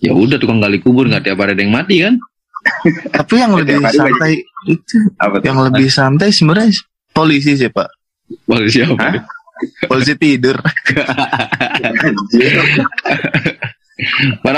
Ya 0.00 0.14
udah 0.14 0.38
tukang 0.38 0.56
gali 0.56 0.80
kubur 0.80 1.04
nggak 1.04 1.26
tiap 1.26 1.36
hari 1.36 1.52
ada 1.52 1.60
yang 1.60 1.74
mati 1.74 2.00
kan? 2.00 2.16
Tapi 3.10 3.34
yang 3.40 3.56
lebih 3.56 3.80
santai 3.88 4.44
itu 4.68 4.96
Apa 5.16 5.40
yang 5.44 5.60
lebih 5.64 5.88
santai 5.88 6.28
sebenarnya 6.32 6.72
polisi 7.12 7.56
sih, 7.56 7.70
Pak. 7.72 7.88
Hah? 8.48 9.12
deh? 9.16 9.24
Polisi 9.88 10.16
tidur. 10.16 10.56
Pak 14.40 14.44
Pak 14.48 14.52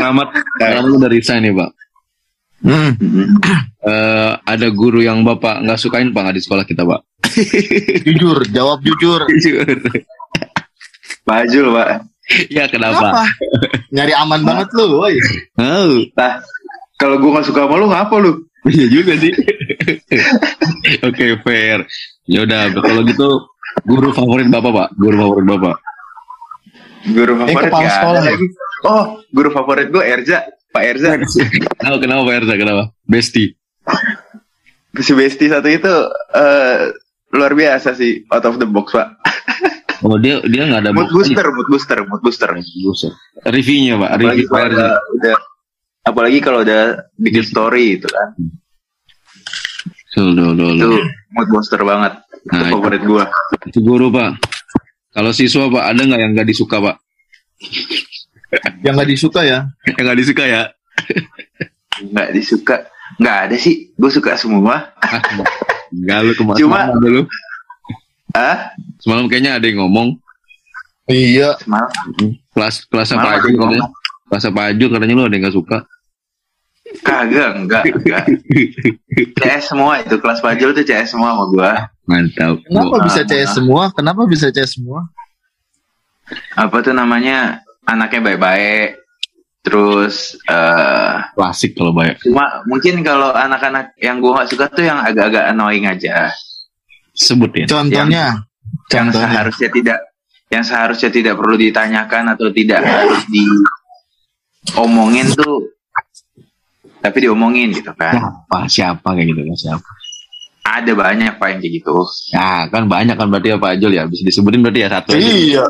Rahmat, 0.00 0.28
Pak 0.58 0.68
Rahmat 0.74 0.92
udah 0.98 1.10
resign 1.10 1.46
nih 1.46 1.54
Pak. 1.54 1.70
Hmm. 2.64 2.90
Eh, 3.84 4.32
ada 4.40 4.66
guru 4.72 5.04
yang 5.04 5.20
Bapak 5.22 5.62
nggak 5.62 5.78
sukain 5.78 6.10
Pak 6.10 6.20
nggak 6.24 6.36
di 6.40 6.42
sekolah 6.42 6.64
kita 6.64 6.82
Pak? 6.82 7.00
jujur, 8.08 8.38
jawab 8.50 8.80
jujur. 8.80 9.20
Pak 11.28 11.40
Jul, 11.48 11.72
Pak. 11.72 11.88
ya 12.48 12.64
kenapa? 12.68 13.12
Apa? 13.12 13.24
Nyari 13.92 14.12
aman 14.16 14.40
banget 14.44 14.68
lu, 14.76 14.96
woi. 14.96 15.16
Oh, 15.60 16.04
Lah, 16.16 16.40
kalau 16.98 17.16
gue 17.18 17.30
gak 17.34 17.46
suka 17.46 17.66
sama 17.66 17.74
lu, 17.80 17.86
ngapa 17.90 18.16
lu? 18.22 18.32
iya 18.74 18.86
juga 18.88 19.12
sih. 19.20 19.32
Oke 21.08 21.36
fair. 21.44 21.84
Ya 22.24 22.48
udah 22.48 22.72
kalau 22.80 23.04
gitu 23.04 23.28
guru 23.84 24.08
favorit 24.16 24.48
Bapak 24.48 24.72
Pak, 24.72 24.88
guru 24.96 25.16
favorit 25.20 25.46
Bapak. 25.46 25.76
Guru 27.04 27.32
favorit 27.36 27.68
kepala 27.68 27.82
nggak 27.84 27.84
ada 27.84 27.98
sekolah 28.00 28.22
ya? 28.22 28.28
lagi. 28.32 28.46
Oh, 28.84 29.04
guru 29.28 29.48
favorit 29.52 29.88
gue 29.92 30.04
Erza. 30.04 30.38
Pak 30.72 30.84
Erza. 30.84 31.08
Oh, 31.92 32.00
kenapa 32.00 32.24
Pak 32.24 32.34
Erza? 32.40 32.54
Kenapa? 32.56 32.82
Besti. 33.04 33.52
si 34.94 35.12
Besti 35.12 35.50
satu 35.50 35.68
itu 35.68 35.94
eh, 36.32 36.80
luar 37.36 37.52
biasa 37.52 37.92
sih. 37.92 38.24
Out 38.32 38.48
of 38.48 38.56
the 38.56 38.64
box, 38.64 38.96
Pak. 38.96 39.08
Oh 40.04 40.20
dia 40.20 40.36
dia 40.44 40.68
nggak 40.68 40.84
ada 40.84 40.90
Mood 40.92 41.08
booster, 41.16 41.46
mood 41.48 41.68
booster, 41.72 41.98
mood 42.04 42.20
booster. 42.20 42.50
Buset. 42.60 43.12
Reviewnya 43.48 43.96
pak, 43.96 44.20
review 44.20 44.44
kalau 44.52 44.68
udah, 44.68 44.92
udah 45.16 45.36
apalagi 46.04 46.38
kalau 46.38 46.60
udah 46.60 47.08
bikin 47.16 47.42
story 47.42 47.96
itu 47.96 48.06
kan. 48.06 48.28
Tuh, 50.14 50.30
tuh, 50.30 50.54
tuh, 50.54 50.68
Itu 50.72 50.86
tuh. 50.86 51.02
mood 51.32 51.48
booster 51.50 51.80
banget. 51.82 52.12
Nah, 52.44 52.60
itu 52.60 52.64
itu. 52.64 52.72
favorit 52.76 53.02
gua. 53.02 53.24
Itu 53.66 53.78
guru 53.80 54.06
pak. 54.08 54.38
Kalau 55.10 55.30
siswa 55.30 55.66
pak 55.66 55.84
ada 55.84 56.00
nggak 56.00 56.20
yang 56.20 56.30
nggak 56.32 56.48
disuka 56.48 56.76
pak? 56.78 56.96
Yang 58.84 58.94
nggak 58.94 59.10
disuka 59.10 59.40
ya. 59.42 59.58
Yang 59.90 60.04
nggak 60.04 60.18
disuka 60.18 60.44
ya? 60.46 60.62
Nggak 62.04 62.28
disuka. 62.30 62.76
Nggak 63.16 63.36
ada 63.48 63.56
sih. 63.56 63.74
Gue 63.94 64.10
suka 64.10 64.34
semua. 64.34 64.94
Enggak 65.90 66.18
lu 66.20 66.32
kemarin 66.34 66.58
Cuma- 66.58 66.78
semalam 66.86 66.98
dulu. 67.00 67.22
Ah, 68.34 68.74
Semalam 68.98 69.30
kayaknya 69.30 69.58
ada 69.58 69.66
yang 69.66 69.78
ngomong 69.80 70.18
Iya. 71.06 71.54
semalam. 71.62 71.90
kelas 72.50 72.82
Semalam 72.82 73.06
yang 73.06 73.38
katanya. 73.38 73.58
ngomong. 73.62 73.90
Kelasnya 74.26 74.50
Pak 74.50 74.64
Ajul 74.74 74.88
katanya 74.90 75.14
lu 75.14 75.22
ada 75.22 75.34
yang 75.34 75.42
nggak 75.46 75.54
suka. 75.54 75.76
Kagak, 77.02 77.50
enggak, 77.58 77.82
enggak. 77.90 78.22
CS 79.40 79.72
semua 79.72 79.98
itu 79.98 80.14
kelas 80.14 80.38
pajul 80.38 80.70
tuh 80.70 80.84
CS 80.84 81.10
semua 81.10 81.34
sama 81.34 81.44
gua. 81.48 81.72
Mantap. 82.04 82.60
Kenapa 82.62 82.86
Gua- 82.92 83.04
bisa 83.08 83.20
CS 83.24 83.50
semua? 83.52 83.82
Kenapa 83.90 84.22
bisa 84.24 84.46
CS 84.48 84.78
semua? 84.78 85.00
Apa 86.54 86.80
tuh 86.80 86.92
namanya? 86.92 87.60
Anaknya 87.82 88.20
baik-baik. 88.22 89.02
Terus 89.60 90.36
eh 90.44 91.14
klasik 91.32 91.72
kalau 91.72 91.90
banyak. 91.90 92.20
cuma 92.20 92.60
mungkin 92.68 93.00
kalau 93.00 93.32
anak-anak 93.32 93.96
yang 93.96 94.20
gua 94.20 94.38
nggak 94.38 94.50
suka 94.52 94.68
tuh 94.68 94.84
yang 94.84 95.00
agak-agak 95.00 95.48
annoying 95.48 95.88
aja. 95.88 96.28
Sebutin. 97.10 97.64
Contohnya. 97.64 98.44
yang 98.92 99.08
Contohnya. 99.08 99.24
seharusnya 99.32 99.68
tidak 99.72 99.98
yang 100.52 100.60
seharusnya 100.62 101.08
tidak 101.08 101.34
perlu 101.40 101.56
ditanyakan 101.56 102.36
atau 102.36 102.52
tidak 102.52 102.84
harus 102.84 103.24
diomongin 104.68 105.32
tuh 105.32 105.72
tapi 107.04 107.16
diomongin 107.20 107.68
gitu 107.70 107.92
kan 107.92 108.16
Siapa? 108.16 108.58
Siapa 108.66 109.08
kayak 109.12 109.28
gitu 109.28 109.40
kan 109.44 109.56
siapa? 109.60 109.88
ada 110.64 110.92
banyak 110.96 111.36
pak 111.36 111.46
yang 111.52 111.60
kayak 111.60 111.74
gitu 111.76 111.92
Ya 112.32 112.64
kan 112.66 112.88
banyak 112.88 113.14
kan 113.14 113.28
berarti 113.28 113.52
ya 113.52 113.60
Pak 113.60 113.76
Ajul 113.76 113.92
ya. 113.92 114.08
Bisa 114.08 114.24
disebutin 114.24 114.64
berarti 114.64 114.80
ya 114.80 114.88
satu 114.88 115.12
aja. 115.12 115.20
Iya. 115.28 115.64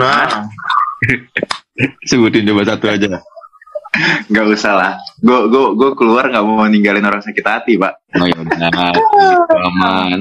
Nah, 0.00 0.48
Sebutin 2.08 2.48
coba 2.48 2.64
satu 2.64 2.88
aja. 2.88 3.20
nggak 4.28 4.46
usah 4.52 4.72
lah 4.76 4.92
gue 5.18 5.38
gue 5.48 5.64
gue 5.74 5.90
keluar 5.96 6.28
nggak 6.28 6.44
mau 6.44 6.60
ninggalin 6.68 7.02
orang 7.02 7.24
sakit 7.24 7.40
hati 7.40 7.80
pak 7.80 7.96
Oh 8.20 8.28
yaudah, 8.28 8.68
aman. 9.48 10.20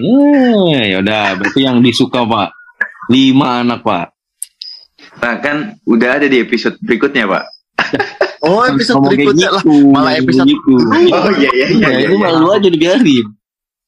Eh, 0.72 0.96
yaudah, 0.96 1.36
berarti 1.36 1.68
yang 1.68 1.84
disuka 1.84 2.24
Pak. 2.24 2.50
Lima 3.12 3.62
anak 3.62 3.84
Pak. 3.84 4.08
nah 5.18 5.36
kan 5.44 5.76
udah 5.84 6.10
ada 6.22 6.28
di 6.30 6.40
episode 6.40 6.80
berikutnya 6.80 7.28
pak 7.28 7.44
oh 8.42 8.62
episode 8.64 8.96
Ngomong 8.96 9.08
kayak 9.08 9.18
berikutnya 9.18 9.50
lah. 9.50 9.64
gitu, 9.64 9.76
malah 9.88 10.14
episode- 10.14 10.48
gitu. 10.48 10.74
oh 10.78 11.32
iya 11.34 11.50
iya 11.52 11.66
iya, 11.68 11.68
Ya, 11.78 11.90
iya, 11.90 12.06
itu 12.06 12.16
iya. 12.16 12.26
malu 12.28 12.48
aja 12.50 12.68
dibiarin. 12.68 13.28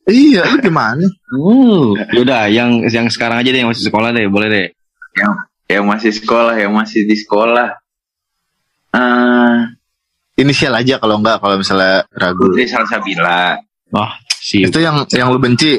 Iya, 0.05 0.41
lu 0.47 0.57
gimana? 0.57 1.05
Uh, 1.29 1.93
yaudah, 2.11 2.49
yang 2.49 2.81
yang 2.83 3.05
sekarang 3.07 3.37
aja 3.37 3.49
deh 3.49 3.59
yang 3.59 3.69
masih 3.69 3.85
sekolah 3.85 4.09
deh, 4.09 4.25
boleh 4.25 4.49
deh. 4.49 4.67
yang 5.13 5.31
yang 5.69 5.85
masih 5.85 6.09
sekolah 6.09 6.57
yang 6.57 6.71
masih 6.71 7.05
di 7.05 7.13
sekolah 7.13 7.77
eh 8.89 9.57
Inisial 10.35 10.71
aja 10.73 10.97
kalau 10.97 11.19
enggak 11.19 11.37
kalau 11.37 11.59
misalnya 11.59 12.07
ragu. 12.09 12.47
Putri 12.47 12.63
Salsabila 12.63 13.59
Wah, 13.91 14.09
si 14.31 14.63
Itu 14.63 14.79
yang 14.79 15.03
yang 15.11 15.29
lu 15.29 15.37
benci. 15.37 15.75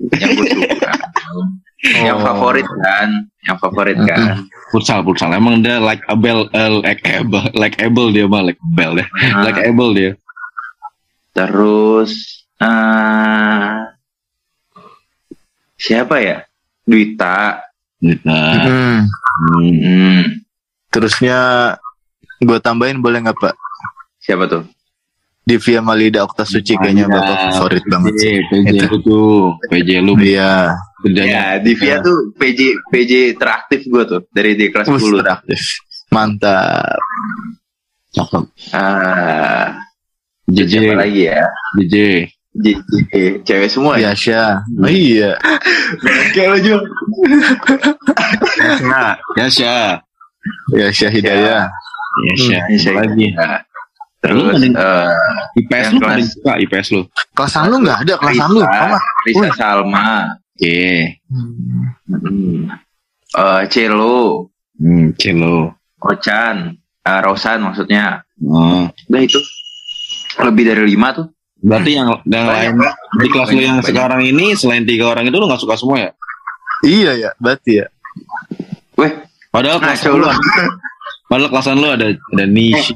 yang 0.00 0.30
gue 0.32 0.46
suka 0.46 0.88
yang 1.80 2.18
Oh. 2.18 2.24
favorit 2.24 2.66
kan 2.66 3.08
yang 3.40 3.56
favorit 3.56 3.94
kan 4.00 4.44
futsal 4.68 5.00
futsal. 5.00 5.30
Emang 5.30 5.60
dia 5.60 5.78
like 5.78 6.02
able, 6.06 6.50
uh, 6.50 6.70
like 6.78 6.98
able, 7.04 7.44
like 7.54 7.78
able 7.80 8.10
dia 8.10 8.26
mah 8.26 8.42
like 8.42 8.58
able 8.58 8.96
deh, 8.96 9.06
Nah, 9.06 9.42
like 9.42 9.60
able 9.60 9.90
dia. 9.92 10.12
terus 11.30 12.10
eh 12.58 13.70
siapa 15.76 16.18
ya 16.18 16.42
Duita 16.82 17.62
Nah, 17.98 18.54
Hmm. 18.62 18.98
hmm. 19.50 19.74
hmm, 19.76 20.22
Terusnya 20.88 21.38
gue 22.38 22.58
tambahin 22.58 22.98
boleh 22.98 23.18
nggak 23.20 23.34
Pak? 23.36 23.54
siapa 24.18 24.46
tuh 24.46 24.66
Divya 25.42 25.78
Malida 25.78 26.22
Oktasuci 26.22 26.76
kayaknya 26.76 27.06
Mantap. 27.06 27.24
bapak 27.24 27.38
favorit 27.48 27.84
banget 27.86 28.12
sih. 28.14 28.36
PJ, 28.36 28.44
PJ 28.44 28.68
Itu. 28.68 28.84
lu 28.84 28.98
tuh, 29.00 29.38
PJ 29.66 29.88
lu 29.98 30.12
Iya, 30.14 30.76
kerjanya. 31.00 31.30
ya 31.30 31.44
Divya 31.58 31.94
tuh 32.00 32.34
PJ 32.34 32.60
PJ 32.88 33.12
teraktif 33.34 33.80
gue 33.84 34.02
tuh 34.04 34.20
dari 34.28 34.52
di 34.52 34.68
kelas 34.68 34.88
Wus, 34.88 35.02
10 35.04 35.22
aktif. 35.24 35.60
Mantap. 36.08 36.98
Cakep. 38.08 38.44
ah 38.72 39.76
JJ, 40.48 40.96
lagi 40.96 41.28
ya 41.28 41.44
JJ. 41.78 41.96
JJ 42.56 43.12
cewek 43.44 43.68
semua 43.68 43.94
ya 43.94 44.10
Yasha. 44.10 44.64
Oh, 44.74 44.88
iya. 44.88 45.36
kayak 46.32 46.48
lo 46.48 46.58
juga 46.58 46.80
Nah, 48.82 49.14
Yasha. 49.36 50.00
Yasha 50.72 51.08
Hidayah. 51.08 51.68
Yasha. 52.26 52.58
Hmm, 52.58 52.72
Yasha. 52.72 52.90
lagi. 52.92 53.26
terus 54.18 54.34
Lu 54.34 54.50
ada 54.50 54.58
yang- 54.58 54.74
eh 54.74 55.14
IPS 55.60 55.86
lu 55.88 55.98
ada 56.00 56.06
kelas- 56.10 56.32
suka 56.34 56.52
IPS 56.58 56.86
lu. 56.90 57.02
Kelasan 57.30 57.62
lu 57.68 57.76
nggak 57.78 57.98
ada 58.02 58.14
kelasan 58.18 58.48
lu? 58.50 58.60
Risa. 59.22 59.48
Salma 59.54 60.08
Oke. 60.58 61.22
hmm. 61.30 62.66
Eh, 63.30 63.62
Celo 63.70 64.50
Hmm, 64.74 65.14
Celo. 65.14 65.74
Ochan 65.98 66.74
eh, 67.00 67.20
Rosan 67.20 67.62
maksudnya 67.62 68.26
Oh. 68.38 68.86
udah 69.06 69.20
itu 69.20 69.38
lebih 70.38 70.62
dari 70.64 70.86
lima 70.88 71.10
tuh 71.10 71.26
Berarti 71.58 71.90
yang 71.90 72.06
yang 72.24 72.46
lain 72.46 72.78
Banyak, 72.78 72.94
di 73.18 73.28
kelas 73.28 73.48
lu 73.48 73.54
Banyak, 73.54 73.66
yang 73.66 73.76
banyak. 73.76 73.88
sekarang 73.90 74.20
ini 74.24 74.44
selain 74.54 74.82
tiga 74.82 75.10
orang 75.10 75.26
itu 75.26 75.34
lu 75.34 75.46
nggak 75.46 75.58
suka 75.58 75.74
semua 75.74 75.98
ya? 75.98 76.10
Iya 76.80 77.12
ya, 77.18 77.30
berarti 77.36 77.82
ya. 77.82 77.86
Weh, 78.94 79.10
Padahal 79.50 79.78
nah, 79.78 79.90
kelas 79.90 80.06
lu 80.06 80.22
padahal 81.26 81.50
kelasan 81.50 81.76
lu 81.76 81.88
ada 81.88 82.06
ada 82.14 82.44
Nisha. 82.46 82.94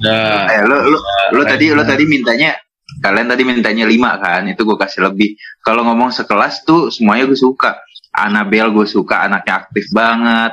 Eh, 0.49 0.63
lo, 0.63 0.77
lo, 0.87 0.99
lo 1.33 1.43
tadi 1.43 1.71
lo 1.71 1.83
tadi 1.83 2.07
mintanya 2.07 2.55
kalian 3.01 3.31
tadi 3.31 3.43
mintanya 3.47 3.89
lima 3.89 4.19
kan 4.21 4.45
itu 4.51 4.61
gue 4.67 4.77
kasih 4.77 5.09
lebih. 5.09 5.39
Kalau 5.65 5.87
ngomong 5.87 6.13
sekelas 6.13 6.67
tuh 6.67 6.93
semuanya 6.93 7.31
gue 7.31 7.39
suka. 7.39 7.81
Anabel 8.13 8.69
gue 8.77 8.85
suka 8.85 9.25
anaknya 9.25 9.65
aktif 9.65 9.89
banget. 9.95 10.53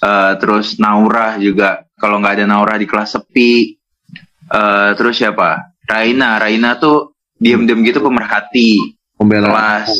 Eh, 0.00 0.32
terus 0.40 0.80
Naura 0.80 1.36
juga 1.36 1.84
kalau 2.00 2.20
nggak 2.22 2.40
ada 2.40 2.44
Naura 2.48 2.80
di 2.80 2.88
kelas 2.88 3.20
sepi. 3.20 3.76
Eh, 4.48 4.90
terus 4.96 5.20
siapa? 5.20 5.76
Raina. 5.84 6.40
Raina 6.40 6.80
tuh 6.80 7.12
diem-diem 7.36 7.84
gitu 7.84 8.00
pemerhati 8.00 8.96
Pembela. 9.18 9.52
kelas. 9.52 9.90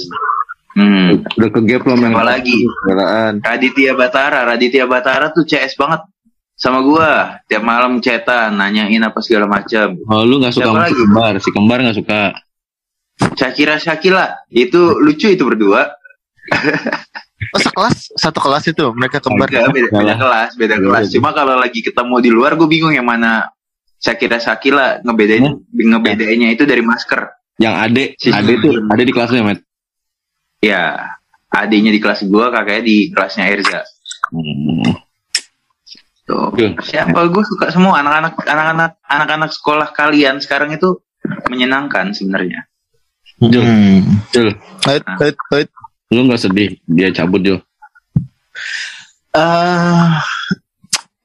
Hmm. 0.74 1.22
Udah 1.38 1.50
ke 1.54 1.60
gap 1.70 1.86
Siapa 1.86 2.24
lagi? 2.26 2.58
Pembelaan. 2.66 3.32
Raditya 3.44 3.92
Batara. 3.94 4.40
Raditya 4.42 4.84
Batara 4.90 5.30
tuh 5.30 5.46
CS 5.46 5.78
banget 5.78 6.02
sama 6.54 6.80
gua 6.80 7.38
tiap 7.44 7.60
malam 7.60 7.98
cetan 7.98 8.54
nanyain 8.54 9.00
apa 9.00 9.18
segala 9.18 9.44
macam 9.44 9.98
Oh, 10.06 10.22
lu 10.22 10.38
nggak 10.38 10.52
suka 10.52 10.64
Siapa 10.64 10.70
sama 10.70 10.80
si 10.80 10.86
lagi? 10.86 11.00
kembar, 11.00 11.32
si 11.36 11.50
kembar 11.50 11.78
nggak 11.80 11.98
suka. 11.98 12.22
Shakira 13.34 13.74
Shakila 13.76 14.24
itu 14.48 14.80
lucu 14.96 15.28
itu 15.28 15.42
berdua 15.42 15.86
Oh, 17.46 17.58
sekelas 17.58 18.10
satu 18.12 18.38
kelas 18.38 18.64
itu 18.66 18.84
mereka 18.92 19.18
kembar. 19.18 19.46
Enggak, 19.46 19.68
beda, 19.68 19.88
beda 19.88 19.90
Salah. 19.92 20.16
kelas 20.16 20.50
beda 20.54 20.74
Iya, 20.74 20.82
kelas 20.82 21.04
iya. 21.04 21.12
cuma 21.12 21.30
kalau 21.30 21.54
lagi 21.56 21.80
ketemu 21.80 22.14
di 22.18 22.30
luar 22.30 22.52
gue 22.54 22.66
bingung 22.66 22.90
yang 22.90 23.04
mana 23.04 23.50
Shakira 23.96 24.36
Shakila 24.36 25.00
ngebedain 25.00 25.44
ngebedainnya 25.68 26.50
itu 26.50 26.62
dari 26.62 26.80
masker 26.80 27.20
Yang 27.56 27.74
ade, 27.80 28.04
Si- 28.16 28.28
ade 28.28 28.52
tuh 28.58 28.72
ade 28.84 29.02
di 29.02 29.12
kelas 29.12 29.30
lu 29.30 29.36
ya, 29.36 29.44
Met. 29.44 29.58
ya 30.60 30.82
adiknya 31.48 31.90
di 31.90 32.00
kelas 32.00 32.24
gua 32.24 32.50
kakaknya 32.50 32.82
di 32.82 32.96
kelasnya 33.08 33.44
Erza 33.48 33.80
Hmm. 34.26 35.03
Tuh 36.24 36.48
Betul. 36.50 36.72
siapa 36.80 37.20
gue 37.28 37.44
suka 37.44 37.68
semua 37.68 38.00
anak-anak 38.00 38.32
anak-anak 38.40 38.90
anak-anak 39.04 39.50
sekolah 39.50 39.88
kalian 39.90 40.40
sekarang 40.40 40.72
itu 40.72 41.00
menyenangkan 41.46 42.10
sebenarnya 42.10 42.64
Jul, 43.40 43.60
Hmm. 43.60 44.00
Jul, 44.30 44.54
wait. 44.86 45.68
lu 46.08 46.20
nggak 46.22 46.38
sedih 46.38 46.78
dia 46.86 47.10
cabut 47.10 47.42
Jul. 47.42 47.58
Ah, 49.34 50.22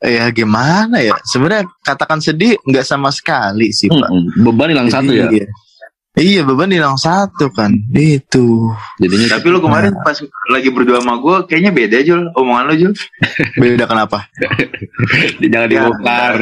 ya 0.01 0.25
gimana 0.33 0.97
ya? 0.97 1.13
Sebenarnya 1.21 1.69
katakan 1.79 2.17
sedih 2.17 2.57
nggak 2.65 2.81
sama 2.81 3.13
sekali 3.13 3.69
sih, 3.69 3.85
Pak. 3.85 4.09
Hmm, 4.09 4.25
beban 4.41 4.73
hilang 4.73 4.89
satu 4.89 5.13
ya. 5.13 5.29
Iya. 5.29 5.45
Iya, 6.11 6.41
beban 6.41 6.67
hilang 6.67 6.95
satu 6.95 7.47
kan. 7.49 7.69
Itu. 7.91 8.73
Jadinya 8.97 9.27
tapi 9.31 9.45
lu 9.47 9.59
kemarin 9.59 9.93
pas 9.99 10.17
lagi 10.49 10.67
berdua 10.67 10.99
sama 10.99 11.17
gue 11.17 11.45
kayaknya 11.45 11.71
beda 11.71 11.97
Jul 12.01 12.33
omongan 12.33 12.65
lu 12.65 12.75
Jul 12.75 12.93
Beda 13.55 13.85
kenapa? 13.85 14.25
jangan 15.43 15.67
Ya, 15.67 15.71
dibongkar. 15.71 16.33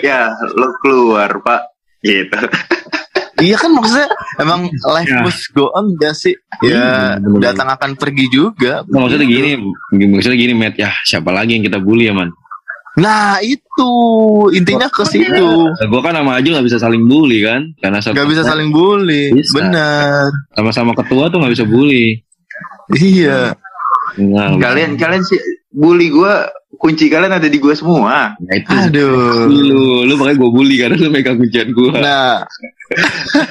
ya 0.00 0.20
lo 0.52 0.68
keluar 0.78 1.32
pak 1.40 1.60
gitu 1.98 2.38
iya 3.38 3.54
kan 3.54 3.70
maksudnya 3.70 4.06
emang 4.36 4.66
life 4.68 5.06
Ya. 5.08 5.22
must 5.22 5.46
go 5.50 5.70
on 5.72 5.94
gak 5.96 6.12
sih? 6.12 6.34
Ya 6.60 7.16
bener-bener. 7.16 7.42
datang 7.48 7.68
akan 7.70 7.90
pergi 7.94 8.26
juga. 8.28 8.82
Nah, 8.84 9.06
maksudnya 9.06 9.24
gini, 9.24 9.50
maksudnya 9.94 10.34
gini, 10.36 10.52
Matt. 10.52 10.74
Ya, 10.74 10.90
siapa 11.02 11.30
lagi 11.30 11.54
yang 11.54 11.62
kita 11.62 11.78
bully 11.78 12.06
ya, 12.06 12.14
man? 12.14 12.34
Nah 12.98 13.38
itu 13.38 13.92
intinya 14.50 14.90
ke 14.90 15.06
situ. 15.06 15.48
Gue 15.70 16.00
kan 16.02 16.12
sama 16.12 16.42
Aju 16.42 16.48
nggak 16.50 16.66
bisa 16.66 16.78
saling 16.78 17.06
bully 17.06 17.40
kan, 17.40 17.62
karena 17.78 18.02
satu- 18.02 18.18
Gak 18.18 18.28
bisa 18.28 18.42
saling 18.42 18.68
bully. 18.74 19.30
Bisa. 19.32 19.54
Bener. 19.54 20.26
sama-sama 20.52 20.92
ketua 20.98 21.30
tuh 21.30 21.38
nggak 21.38 21.54
bisa 21.54 21.64
bully. 21.64 22.18
Iya. 22.90 23.54
Nah, 24.20 24.56
Kalian 24.56 24.94
kalian 24.94 25.22
sih 25.22 25.38
bully 25.68 26.08
gua 26.08 26.48
kunci 26.74 27.06
kalian 27.06 27.32
ada 27.32 27.44
di 27.44 27.56
gua 27.56 27.72
semua. 27.72 28.32
nah 28.36 28.52
itu 28.52 28.68
Aduh. 28.70 29.46
lu, 29.46 30.04
lu 30.04 30.12
makanya 30.14 30.36
gue 30.38 30.50
bully 30.50 30.74
karena 30.76 30.94
lu 30.96 31.08
megang 31.08 31.36
kuncian 31.36 31.68
gue. 31.68 31.88
Nah, 31.92 32.44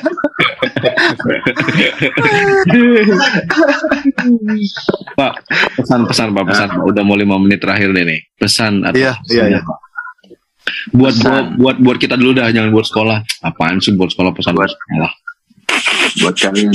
Pak, 5.15 5.31
pesan-pesan 5.77 6.27
Pak, 6.31 6.43
pesan 6.45 6.67
Pak. 6.71 6.83
Udah 6.85 7.01
mau 7.03 7.15
lima 7.15 7.35
menit 7.37 7.59
terakhir 7.59 7.91
deh 7.91 8.03
nih. 8.05 8.19
Pesan 8.35 8.83
atau 8.83 8.97
Iya, 8.97 9.13
iya, 9.29 9.43
iya. 9.49 9.59
Pak. 9.61 9.77
Buat, 10.91 11.13
Pesan. 11.13 11.23
buat 11.23 11.45
buat 11.55 11.75
buat 11.79 11.97
kita 11.97 12.15
dulu 12.15 12.31
dah, 12.35 12.47
jangan 12.51 12.69
buat 12.71 12.85
sekolah. 12.85 13.17
Apaan 13.41 13.79
sih 13.79 13.93
buat 13.93 14.09
sekolah 14.09 14.31
pesan 14.31 14.53
buat 14.53 14.61
Buat- 14.61 14.73
sekolah? 14.73 15.11
Buat 16.17 16.35
kalian 16.37 16.71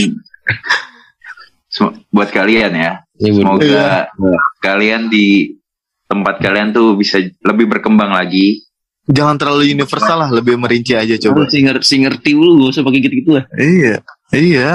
buat 2.13 2.29
kalian 2.29 2.73
ya. 2.75 2.93
Semoga 3.17 3.63
Iya. 3.63 4.39
kalian 4.61 5.09
di 5.09 5.57
tempat 6.05 6.43
kalian 6.43 6.75
tuh 6.75 6.99
bisa 6.99 7.17
lebih 7.47 7.71
berkembang 7.71 8.13
lagi. 8.13 8.61
jangan 9.03 9.35
terlalu 9.35 9.75
universal 9.75 10.15
lah, 10.15 10.31
lebih 10.31 10.55
merinci 10.55 10.95
aja 10.95 11.19
coba. 11.19 11.51
Sih 11.51 11.59
ngerti, 11.67 11.83
sih 11.83 11.99
ngerti 12.07 12.31
lu, 12.39 12.63
gak 12.63 12.71
usah 12.71 12.83
pakai 12.87 13.01
gitu-gitu 13.03 13.35
lah. 13.35 13.45
Iya. 13.59 13.99
Iya. 14.31 14.71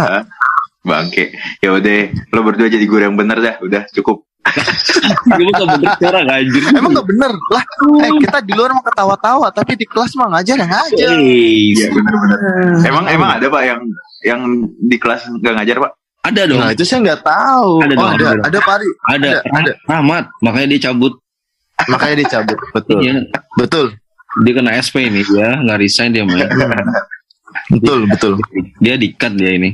Bangke. 0.84 1.32
Ya 1.64 1.72
udah, 1.72 2.12
lo 2.36 2.40
berdua 2.44 2.68
jadi 2.68 2.84
guru 2.84 3.08
yang 3.08 3.16
bener 3.16 3.40
dah. 3.40 3.56
Udah 3.64 3.88
cukup. 3.96 4.28
Lu 5.40 5.52
gak 5.52 5.68
bener 5.80 5.90
sekarang 5.96 6.24
anjir. 6.28 6.64
Emang 6.76 6.92
gak 6.92 7.08
bener 7.08 7.32
lah. 7.52 7.64
Eh 8.04 8.12
kita 8.20 8.40
di 8.44 8.52
luar 8.52 8.76
mah 8.76 8.84
ketawa-tawa, 8.84 9.48
tapi 9.52 9.80
di 9.80 9.86
kelas 9.88 10.12
mah 10.20 10.28
ngajar 10.36 10.56
yang 10.60 10.72
ngajar. 10.72 11.10
Iya 11.24 11.86
bener-bener. 11.92 12.40
Emang 12.84 13.06
emang 13.08 13.30
ada 13.40 13.48
pak 13.48 13.64
yang 13.64 13.80
yang 14.28 14.42
di 14.80 14.98
kelas 15.00 15.24
nggak 15.40 15.54
ngajar 15.56 15.78
pak? 15.88 15.92
Ada 16.24 16.42
dong. 16.44 16.60
Nah 16.60 16.70
itu 16.76 16.84
saya 16.84 17.00
nggak 17.04 17.22
tahu. 17.24 17.72
Ada 17.86 17.94
oh, 17.94 17.98
dong, 17.98 18.12
ada, 18.12 18.26
ada 18.28 18.48
ada, 18.48 18.60
pari. 18.64 18.90
ada, 19.08 19.30
ada, 19.40 19.52
ada. 19.54 19.72
Rahmat, 19.88 20.26
makanya 20.44 20.68
dia 20.76 20.82
cabut. 20.90 21.14
Makanya 21.94 22.26
dicabut. 22.26 22.58
Betul. 22.74 23.00
Iya, 23.06 23.22
Betul. 23.54 23.86
dia 24.42 24.54
kena 24.58 24.74
SP 24.82 25.08
ini 25.14 25.22
dia 25.22 25.62
nggak 25.62 25.78
resign 25.78 26.10
dia 26.10 26.26
main. 26.26 26.50
Betul, 27.74 28.06
betul. 28.06 28.38
dia 28.78 28.98
di 28.98 29.14
cut 29.18 29.34
dia 29.34 29.54
ini. 29.56 29.74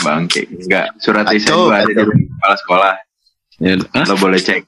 Bangke. 0.00 0.48
Enggak. 0.48 0.96
Surat 1.00 1.28
resign 1.28 1.52
gua 1.52 1.84
ada 1.84 1.92
di 1.92 2.00
ruang 2.00 2.22
kepala 2.32 2.56
sekolah. 2.60 2.94
Ya, 3.60 3.72
Lo 4.08 4.14
boleh 4.16 4.40
cek. 4.40 4.62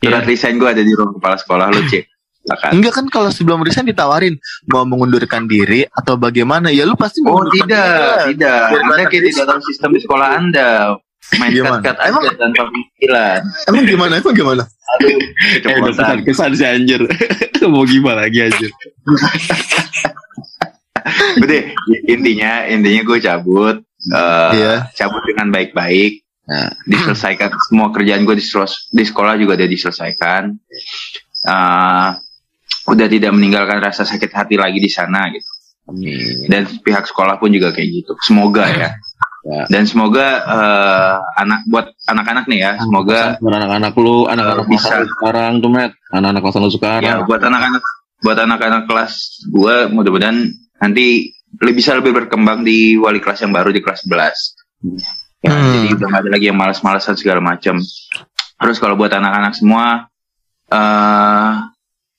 Surat 0.00 0.22
Iya. 0.24 0.28
resign 0.28 0.54
gua 0.56 0.70
ada 0.72 0.82
di 0.84 0.92
ruang 0.96 1.12
kepala 1.18 1.36
sekolah. 1.36 1.66
Lo 1.72 1.80
cek. 1.88 2.04
Silakan. 2.46 2.70
Enggak 2.78 2.92
kan 2.94 3.06
kalau 3.10 3.30
sebelum 3.34 3.58
resign 3.60 3.90
ditawarin 3.90 4.38
mau 4.70 4.86
mengundurkan 4.86 5.50
diri 5.50 5.82
atau 5.90 6.14
bagaimana? 6.14 6.70
Ya 6.70 6.86
lu 6.86 6.94
pasti 6.94 7.18
Oh 7.26 7.42
tidak, 7.50 8.30
diri 8.30 8.38
tidak. 8.38 8.70
Anda 8.70 9.04
kayak 9.10 9.22
di 9.26 9.32
dalam 9.34 9.58
sistem 9.60 9.90
di 9.90 10.00
sekolah 10.00 10.28
Anda. 10.38 10.94
Main 11.42 11.50
Gimana? 11.50 11.82
Emang- 12.06 12.22
aja 12.22 12.38
tanpa 12.38 12.62
panggilan. 12.70 13.40
Emang 13.66 13.82
gimana? 13.82 14.12
Emang 14.22 14.30
gimana? 14.32 14.62
Aduh, 14.62 15.10
eh 15.10 15.58
keceplosan. 15.58 16.22
kesan 16.22 16.22
kesan 16.22 16.50
si 16.54 16.62
anjir. 16.62 17.02
Mau 17.66 17.82
gimana 17.82 18.30
lagi 18.30 18.46
anjir? 18.46 18.70
Udah, 21.36 21.60
intinya 22.06 22.66
intinya 22.66 23.02
gue 23.02 23.18
cabut. 23.20 23.76
eh, 24.06 24.50
Iya. 24.54 24.74
Cabut 24.94 25.22
dengan 25.26 25.50
baik-baik. 25.50 26.22
Nah. 26.46 26.70
Diselesaikan 26.86 27.50
semua 27.66 27.90
kerjaan 27.90 28.22
gue 28.22 28.38
di, 28.38 28.46
di 28.92 29.02
sekolah 29.02 29.34
juga 29.34 29.58
udah 29.58 29.66
diselesaikan. 29.66 30.42
Eh, 31.42 32.10
udah 32.86 33.06
tidak 33.06 33.30
meninggalkan 33.34 33.78
rasa 33.78 34.06
sakit 34.06 34.30
hati 34.30 34.54
lagi 34.56 34.78
di 34.78 34.90
sana 34.90 35.26
gitu. 35.30 35.50
Dan 36.50 36.66
pihak 36.82 37.06
sekolah 37.06 37.38
pun 37.38 37.54
juga 37.54 37.70
kayak 37.70 37.88
gitu. 37.90 38.12
Semoga 38.22 38.66
ya. 38.66 38.90
Ya. 39.46 39.62
Dan 39.70 39.86
semoga 39.86 40.42
eh, 40.42 41.14
anak 41.38 41.70
buat 41.70 41.86
anak-anak 42.10 42.50
nih 42.50 42.58
ya, 42.66 42.72
semoga 42.82 43.38
Buat 43.38 43.54
anak-anak 43.62 43.94
lu, 43.94 44.26
anak-anak 44.26 44.66
Bisa. 44.66 45.06
bisa 45.06 45.06
sekarang 45.06 45.62
tuh, 45.62 45.70
Matt. 45.70 45.94
Anak-anak 46.10 46.40
kelas 46.42 46.56
lu 46.58 46.66
ya 46.66 46.74
sekarang. 46.74 47.16
buat 47.30 47.42
anak-anak 47.46 47.82
buat 48.16 48.38
anak-anak 48.42 48.82
kelas 48.90 49.12
gue 49.46 49.76
mudah-mudahan 49.92 50.50
nanti 50.82 51.30
lebih 51.62 51.78
bisa 51.78 51.94
lebih 51.94 52.16
berkembang 52.16 52.64
di 52.66 52.98
wali 52.98 53.20
kelas 53.22 53.44
yang 53.44 53.52
baru 53.52 53.70
di 53.70 53.78
kelas 53.84 54.02
11 54.08 54.56
ya, 55.44 55.52
Hmm. 55.52 55.72
jadi 55.78 55.88
udah 55.94 56.06
gak 56.10 56.20
ada 56.26 56.30
lagi 56.32 56.46
yang 56.50 56.58
malas-malasan 56.58 57.14
segala 57.14 57.38
macam 57.38 57.76
terus 58.56 58.76
kalau 58.80 58.96
buat 58.96 59.12
anak-anak 59.12 59.52
semua 59.54 60.08
eh 60.66 61.50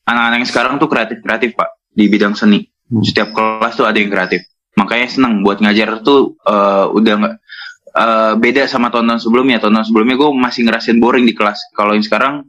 anak-anak 0.08 0.38
yang 0.42 0.50
sekarang 0.50 0.74
tuh 0.80 0.88
kreatif 0.88 1.20
kreatif 1.20 1.52
pak 1.54 1.70
di 1.92 2.08
bidang 2.08 2.34
seni. 2.34 2.64
Hmm. 2.88 3.04
setiap 3.04 3.36
kelas 3.36 3.76
tuh 3.76 3.84
ada 3.84 4.00
yang 4.00 4.08
kreatif. 4.08 4.48
Makanya 4.80 5.12
senang 5.12 5.44
buat 5.44 5.60
ngajar 5.60 6.00
tuh 6.08 6.40
eh, 6.40 6.86
udah 6.88 7.14
nggak 7.20 7.36
eh, 7.92 8.34
beda 8.40 8.64
sama 8.72 8.88
tahun-tahun 8.88 9.28
sebelumnya. 9.28 9.60
Tahun-tahun 9.60 9.92
sebelumnya 9.92 10.16
gue 10.16 10.30
masih 10.32 10.64
ngerasain 10.64 10.96
boring 10.96 11.28
di 11.28 11.36
kelas. 11.36 11.60
Kalau 11.76 11.92
yang 11.92 12.08
sekarang 12.08 12.48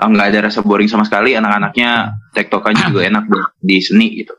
eh, 0.00 0.08
nggak 0.08 0.26
ada 0.32 0.38
rasa 0.48 0.64
boring 0.64 0.88
sama 0.88 1.04
sekali. 1.04 1.36
Anak-anaknya 1.36 2.16
tektokannya 2.32 2.88
juga 2.88 3.04
enak 3.04 3.24
buat 3.28 3.52
di 3.60 3.76
seni 3.84 4.16
gitu. 4.16 4.32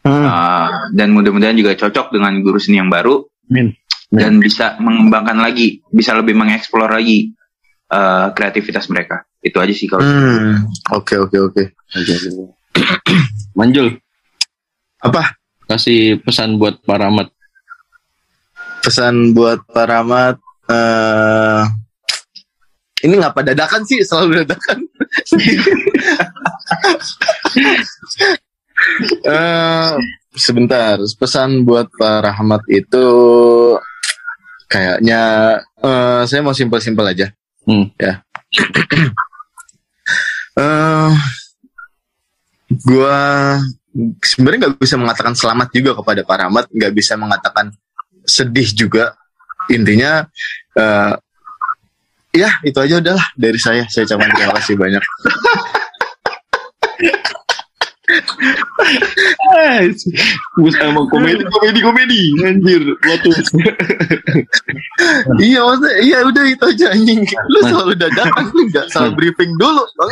Hmm. 0.00 0.24
Eh, 0.24 0.68
dan 0.96 1.12
mudah-mudahan 1.12 1.60
juga 1.60 1.76
cocok 1.76 2.16
dengan 2.16 2.32
guru 2.40 2.56
seni 2.56 2.80
yang 2.80 2.88
baru. 2.88 3.20
Amin. 3.52 3.76
dan 4.14 4.38
bisa 4.38 4.78
mengembangkan 4.78 5.42
lagi 5.42 5.82
bisa 5.90 6.14
lebih 6.14 6.38
mengeksplor 6.38 6.86
lagi 6.86 7.34
eh, 7.90 8.26
kreativitas 8.30 8.86
mereka 8.86 9.26
itu 9.44 9.56
aja 9.60 9.70
sih 9.70 9.86
kalau 9.86 10.02
Hmm. 10.02 10.64
Oke, 10.90 11.14
oke, 11.14 11.36
oke. 11.38 11.62
Manjul, 13.54 13.94
Apa 14.98 15.36
kasih 15.64 16.18
pesan 16.20 16.56
buat 16.56 16.80
para 16.82 17.06
amat. 17.08 17.28
pesan 18.82 19.32
buat 19.32 19.64
Pak 19.64 19.86
Rahmat? 19.86 20.36
eh 20.64 21.62
ini 23.00 23.20
ngapa 23.20 23.44
dadakan 23.44 23.84
sih? 23.84 24.00
Selalu 24.00 24.42
dadakan. 24.42 24.78
Eh, 29.24 29.92
sebentar, 30.34 30.98
pesan 30.98 31.64
buat 31.64 31.88
Pak 31.94 32.18
Rahmat 32.20 32.62
itu 32.68 33.06
kayaknya 34.66 35.22
eh, 35.78 36.22
saya 36.26 36.40
mau 36.42 36.52
simpel-simpel 36.52 37.06
aja. 37.06 37.26
Hmm. 37.64 37.88
Ya. 37.96 38.20
Eh, 40.54 41.12
gua 42.86 43.18
sebenarnya 44.22 44.58
nggak 44.66 44.78
bisa 44.78 44.94
mengatakan 44.98 45.34
selamat 45.34 45.68
juga 45.74 45.90
kepada 45.98 46.20
Pak 46.22 46.36
Rahmat, 46.46 46.64
nggak 46.70 46.92
bisa 46.94 47.14
mengatakan 47.18 47.74
sedih 48.22 48.70
juga. 48.74 49.14
Intinya, 49.70 50.26
eh, 50.76 51.14
ya 52.34 52.50
itu 52.62 52.78
aja 52.78 53.02
udahlah 53.02 53.26
dari 53.34 53.58
saya. 53.58 53.86
Saya 53.90 54.06
ucapkan 54.06 54.30
terima 54.34 54.54
kasih 54.58 54.74
banyak. 54.78 55.02
Bus 60.58 60.74
emang 60.80 61.06
komedi, 61.10 61.42
komedi, 61.46 61.80
komedi. 61.82 62.20
Anjir, 62.44 62.82
waktu. 63.04 63.30
iya 65.46 65.60
maksudnya, 65.62 65.94
iya 66.02 66.18
udah 66.24 66.44
itu 66.46 66.64
aja 66.64 66.86
anjing. 66.94 67.20
Lu 67.24 67.58
selalu 67.66 67.94
dadakan, 67.98 68.44
lu 68.54 68.62
nggak 68.70 68.86
salah 68.90 69.10
briefing 69.14 69.52
dulu. 69.58 69.82
Bang. 69.98 70.10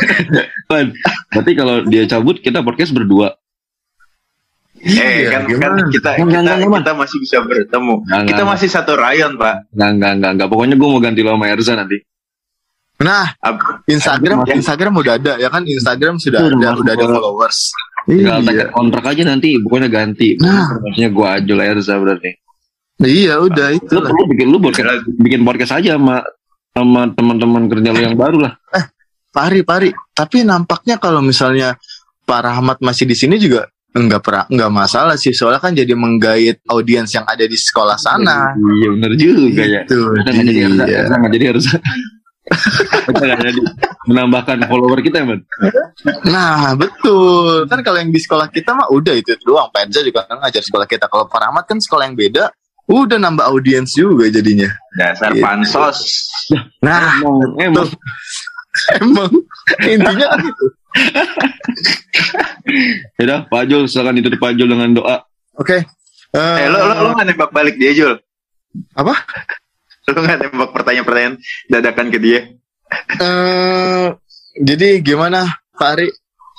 Pan, 0.69 0.87
berarti 1.33 1.53
kalau 1.55 1.77
dia 1.87 2.05
cabut, 2.07 2.39
kita 2.43 2.63
podcast 2.63 2.93
berdua. 2.95 3.35
eh 4.83 4.99
Iya, 4.99 5.31
kan, 5.31 5.47
kan 5.47 5.47
gimana? 5.47 5.79
kita 5.95 6.11
Enggak, 6.19 6.43
kita, 6.43 6.55
enggak, 6.59 6.83
kita 6.83 6.93
masih 6.99 7.19
bisa 7.23 7.37
bertemu 7.47 7.95
Enggak, 8.03 8.23
kita 8.27 8.35
enggak, 8.35 8.51
masih 8.51 8.69
satu 8.69 8.93
rayon 8.99 9.33
pak 9.39 9.55
Enggak, 9.71 9.91
enggak, 9.95 10.13
enggak, 10.19 10.31
enggak. 10.35 10.49
Pokoknya 10.51 10.75
gue 10.75 10.89
mau 10.91 10.99
ganti 10.99 11.21
lo 11.23 11.31
sama 11.39 11.47
Erza 11.55 11.75
nanti. 11.79 11.99
Nah, 13.03 13.27
Instagram. 13.91 14.47
Instagram 14.47 14.93
udah 14.95 15.15
ada 15.19 15.33
ya 15.39 15.51
kan 15.51 15.67
Instagram 15.67 16.23
sudah 16.23 16.39
ada 16.39 16.55
udah 16.55 16.71
udah 16.83 16.93
ada 16.95 17.07
followers. 17.11 17.59
Tinggal 18.13 18.39
Iya. 18.41 18.47
tanya 18.47 18.65
kontrak 18.69 19.05
aja 19.09 19.23
nanti, 19.25 19.49
pokoknya 19.57 19.89
ganti. 19.89 20.37
Nah. 20.37 20.77
Maksudnya 20.85 21.09
gue 21.09 21.27
Ajul 21.41 21.59
Erza 21.65 21.95
berarti. 21.97 22.31
Iya 23.03 23.35
udah 23.41 23.69
itu 23.75 23.95
Lu 23.99 24.05
perlu 24.05 24.25
bikin 24.31 24.47
lu 24.53 24.59
podcast, 24.63 25.03
bikin 25.19 25.43
podcast 25.43 25.73
aja 25.75 25.97
sama 25.99 26.23
sama 26.71 27.11
teman-teman 27.11 27.67
kerja 27.67 27.89
lu 27.91 27.99
yang 27.99 28.15
baru 28.15 28.47
lah. 28.47 28.55
Pari 29.33 29.65
pari. 29.65 29.91
Tapi 30.13 30.45
nampaknya 30.45 31.01
kalau 31.01 31.25
misalnya 31.25 31.75
Pak 32.23 32.41
Rahmat 32.45 32.79
masih 32.79 33.09
di 33.09 33.17
sini 33.17 33.41
juga 33.41 33.67
enggak 33.93 34.23
pernah 34.25 34.45
enggak 34.49 34.71
masalah 34.73 35.17
sih 35.19 35.33
soalnya 35.35 35.61
kan 35.61 35.73
jadi 35.73 35.93
menggait 35.93 36.63
audiens 36.69 37.11
yang 37.13 37.25
ada 37.27 37.43
di 37.43 37.57
sekolah 37.57 37.97
sana. 37.99 38.53
Iya 38.55 38.89
bener 38.95 39.13
juga 39.17 39.63
ya. 39.67 39.83
Itu 39.83 40.13
Kita 40.17 40.31
nggak 40.31 40.47
jadi. 40.47 40.93
Erza 41.03 41.15
nggak 41.19 41.33
jadi 41.33 41.45
Erza. 41.57 41.75
Menambahkan 44.05 44.67
follower 44.67 44.99
kita 44.99 45.23
man 45.23 45.41
Nah 46.27 46.75
betul 46.75 47.71
kan 47.71 47.79
kalau 47.81 48.03
yang 48.03 48.11
di 48.11 48.19
sekolah 48.19 48.51
kita 48.51 48.75
mah 48.75 48.91
udah 48.91 49.15
itu 49.15 49.39
doang. 49.43 49.71
Penza 49.71 50.03
juga 50.03 50.27
kan 50.27 50.43
ngajar 50.43 50.61
sekolah 50.61 50.87
kita. 50.87 51.07
Kalau 51.07 51.31
Paramat 51.31 51.65
kan 51.65 51.79
sekolah 51.79 52.11
yang 52.11 52.19
beda, 52.19 52.51
udah 52.91 53.19
nambah 53.19 53.47
audiens 53.47 53.95
juga 53.95 54.27
jadinya. 54.27 54.67
Dasar 54.99 55.31
Gitu. 55.33 55.45
pansos. 55.45 55.99
Nah 56.83 57.23
emang 57.23 57.39
emang 57.63 57.89
emang 58.99 59.31
intinya 59.85 60.27
kan 60.29 60.41
itu. 60.43 60.67
Yaudah, 63.17 63.47
Pak 63.47 63.63
Jul, 63.65 63.85
silakan 63.87 64.19
ditutup 64.19 64.39
Pak 64.39 64.53
Jul 64.57 64.69
dengan 64.69 64.93
doa. 64.93 65.17
Oke. 65.57 65.85
Eh, 66.33 66.57
Eh, 66.59 66.69
lo, 66.69 66.79
lo, 66.83 66.95
lo 67.07 67.17
nembak 67.19 67.53
balik 67.53 67.77
dia, 67.77 67.93
Jul? 67.93 68.17
Apa? 68.93 69.13
Lo 70.11 70.19
gak 70.19 70.39
nembak 70.43 70.71
pertanyaan-pertanyaan 70.75 71.35
dadakan 71.71 72.09
ke 72.11 72.19
dia? 72.19 72.41
eh, 73.23 74.07
jadi 74.61 75.01
gimana 75.01 75.47
Pak 75.79 75.91
Ari? 75.97 76.09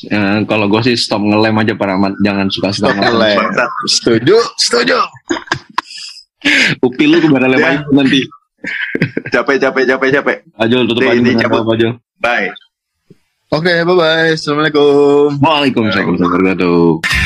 Eh, 0.10 0.38
kalau 0.50 0.66
gue 0.68 0.82
sih 0.84 0.96
stop 0.98 1.22
ngelem 1.22 1.56
aja 1.62 1.78
Pak 1.78 1.88
Rahmat, 1.88 2.14
jangan 2.24 2.48
suka-suka 2.50 2.92
Stop 2.92 2.98
ngelem. 3.00 3.38
Setuju, 3.88 4.38
setuju. 4.58 5.00
Upil 6.84 7.08
lu 7.08 7.18
ke 7.24 7.28
mana 7.32 7.48
lem 7.48 7.64
aja 7.64 7.84
nanti. 7.92 8.24
Capek, 9.32 9.60
capek, 9.60 9.84
capek, 9.96 10.10
capek. 10.20 10.38
Jul, 10.72 10.88
tutup 10.88 11.04
aja 11.08 11.20
cabut. 11.48 11.76
Jul. 11.80 11.92
Bye. 12.20 12.52
Oke, 13.54 13.86
bye 13.86 13.96
bye. 13.96 14.34
Assalamualaikum. 14.34 15.38
Waalaikumsalam 15.38 16.10
warahmatullahi 16.10 16.58
wabarakatuh. 16.58 17.23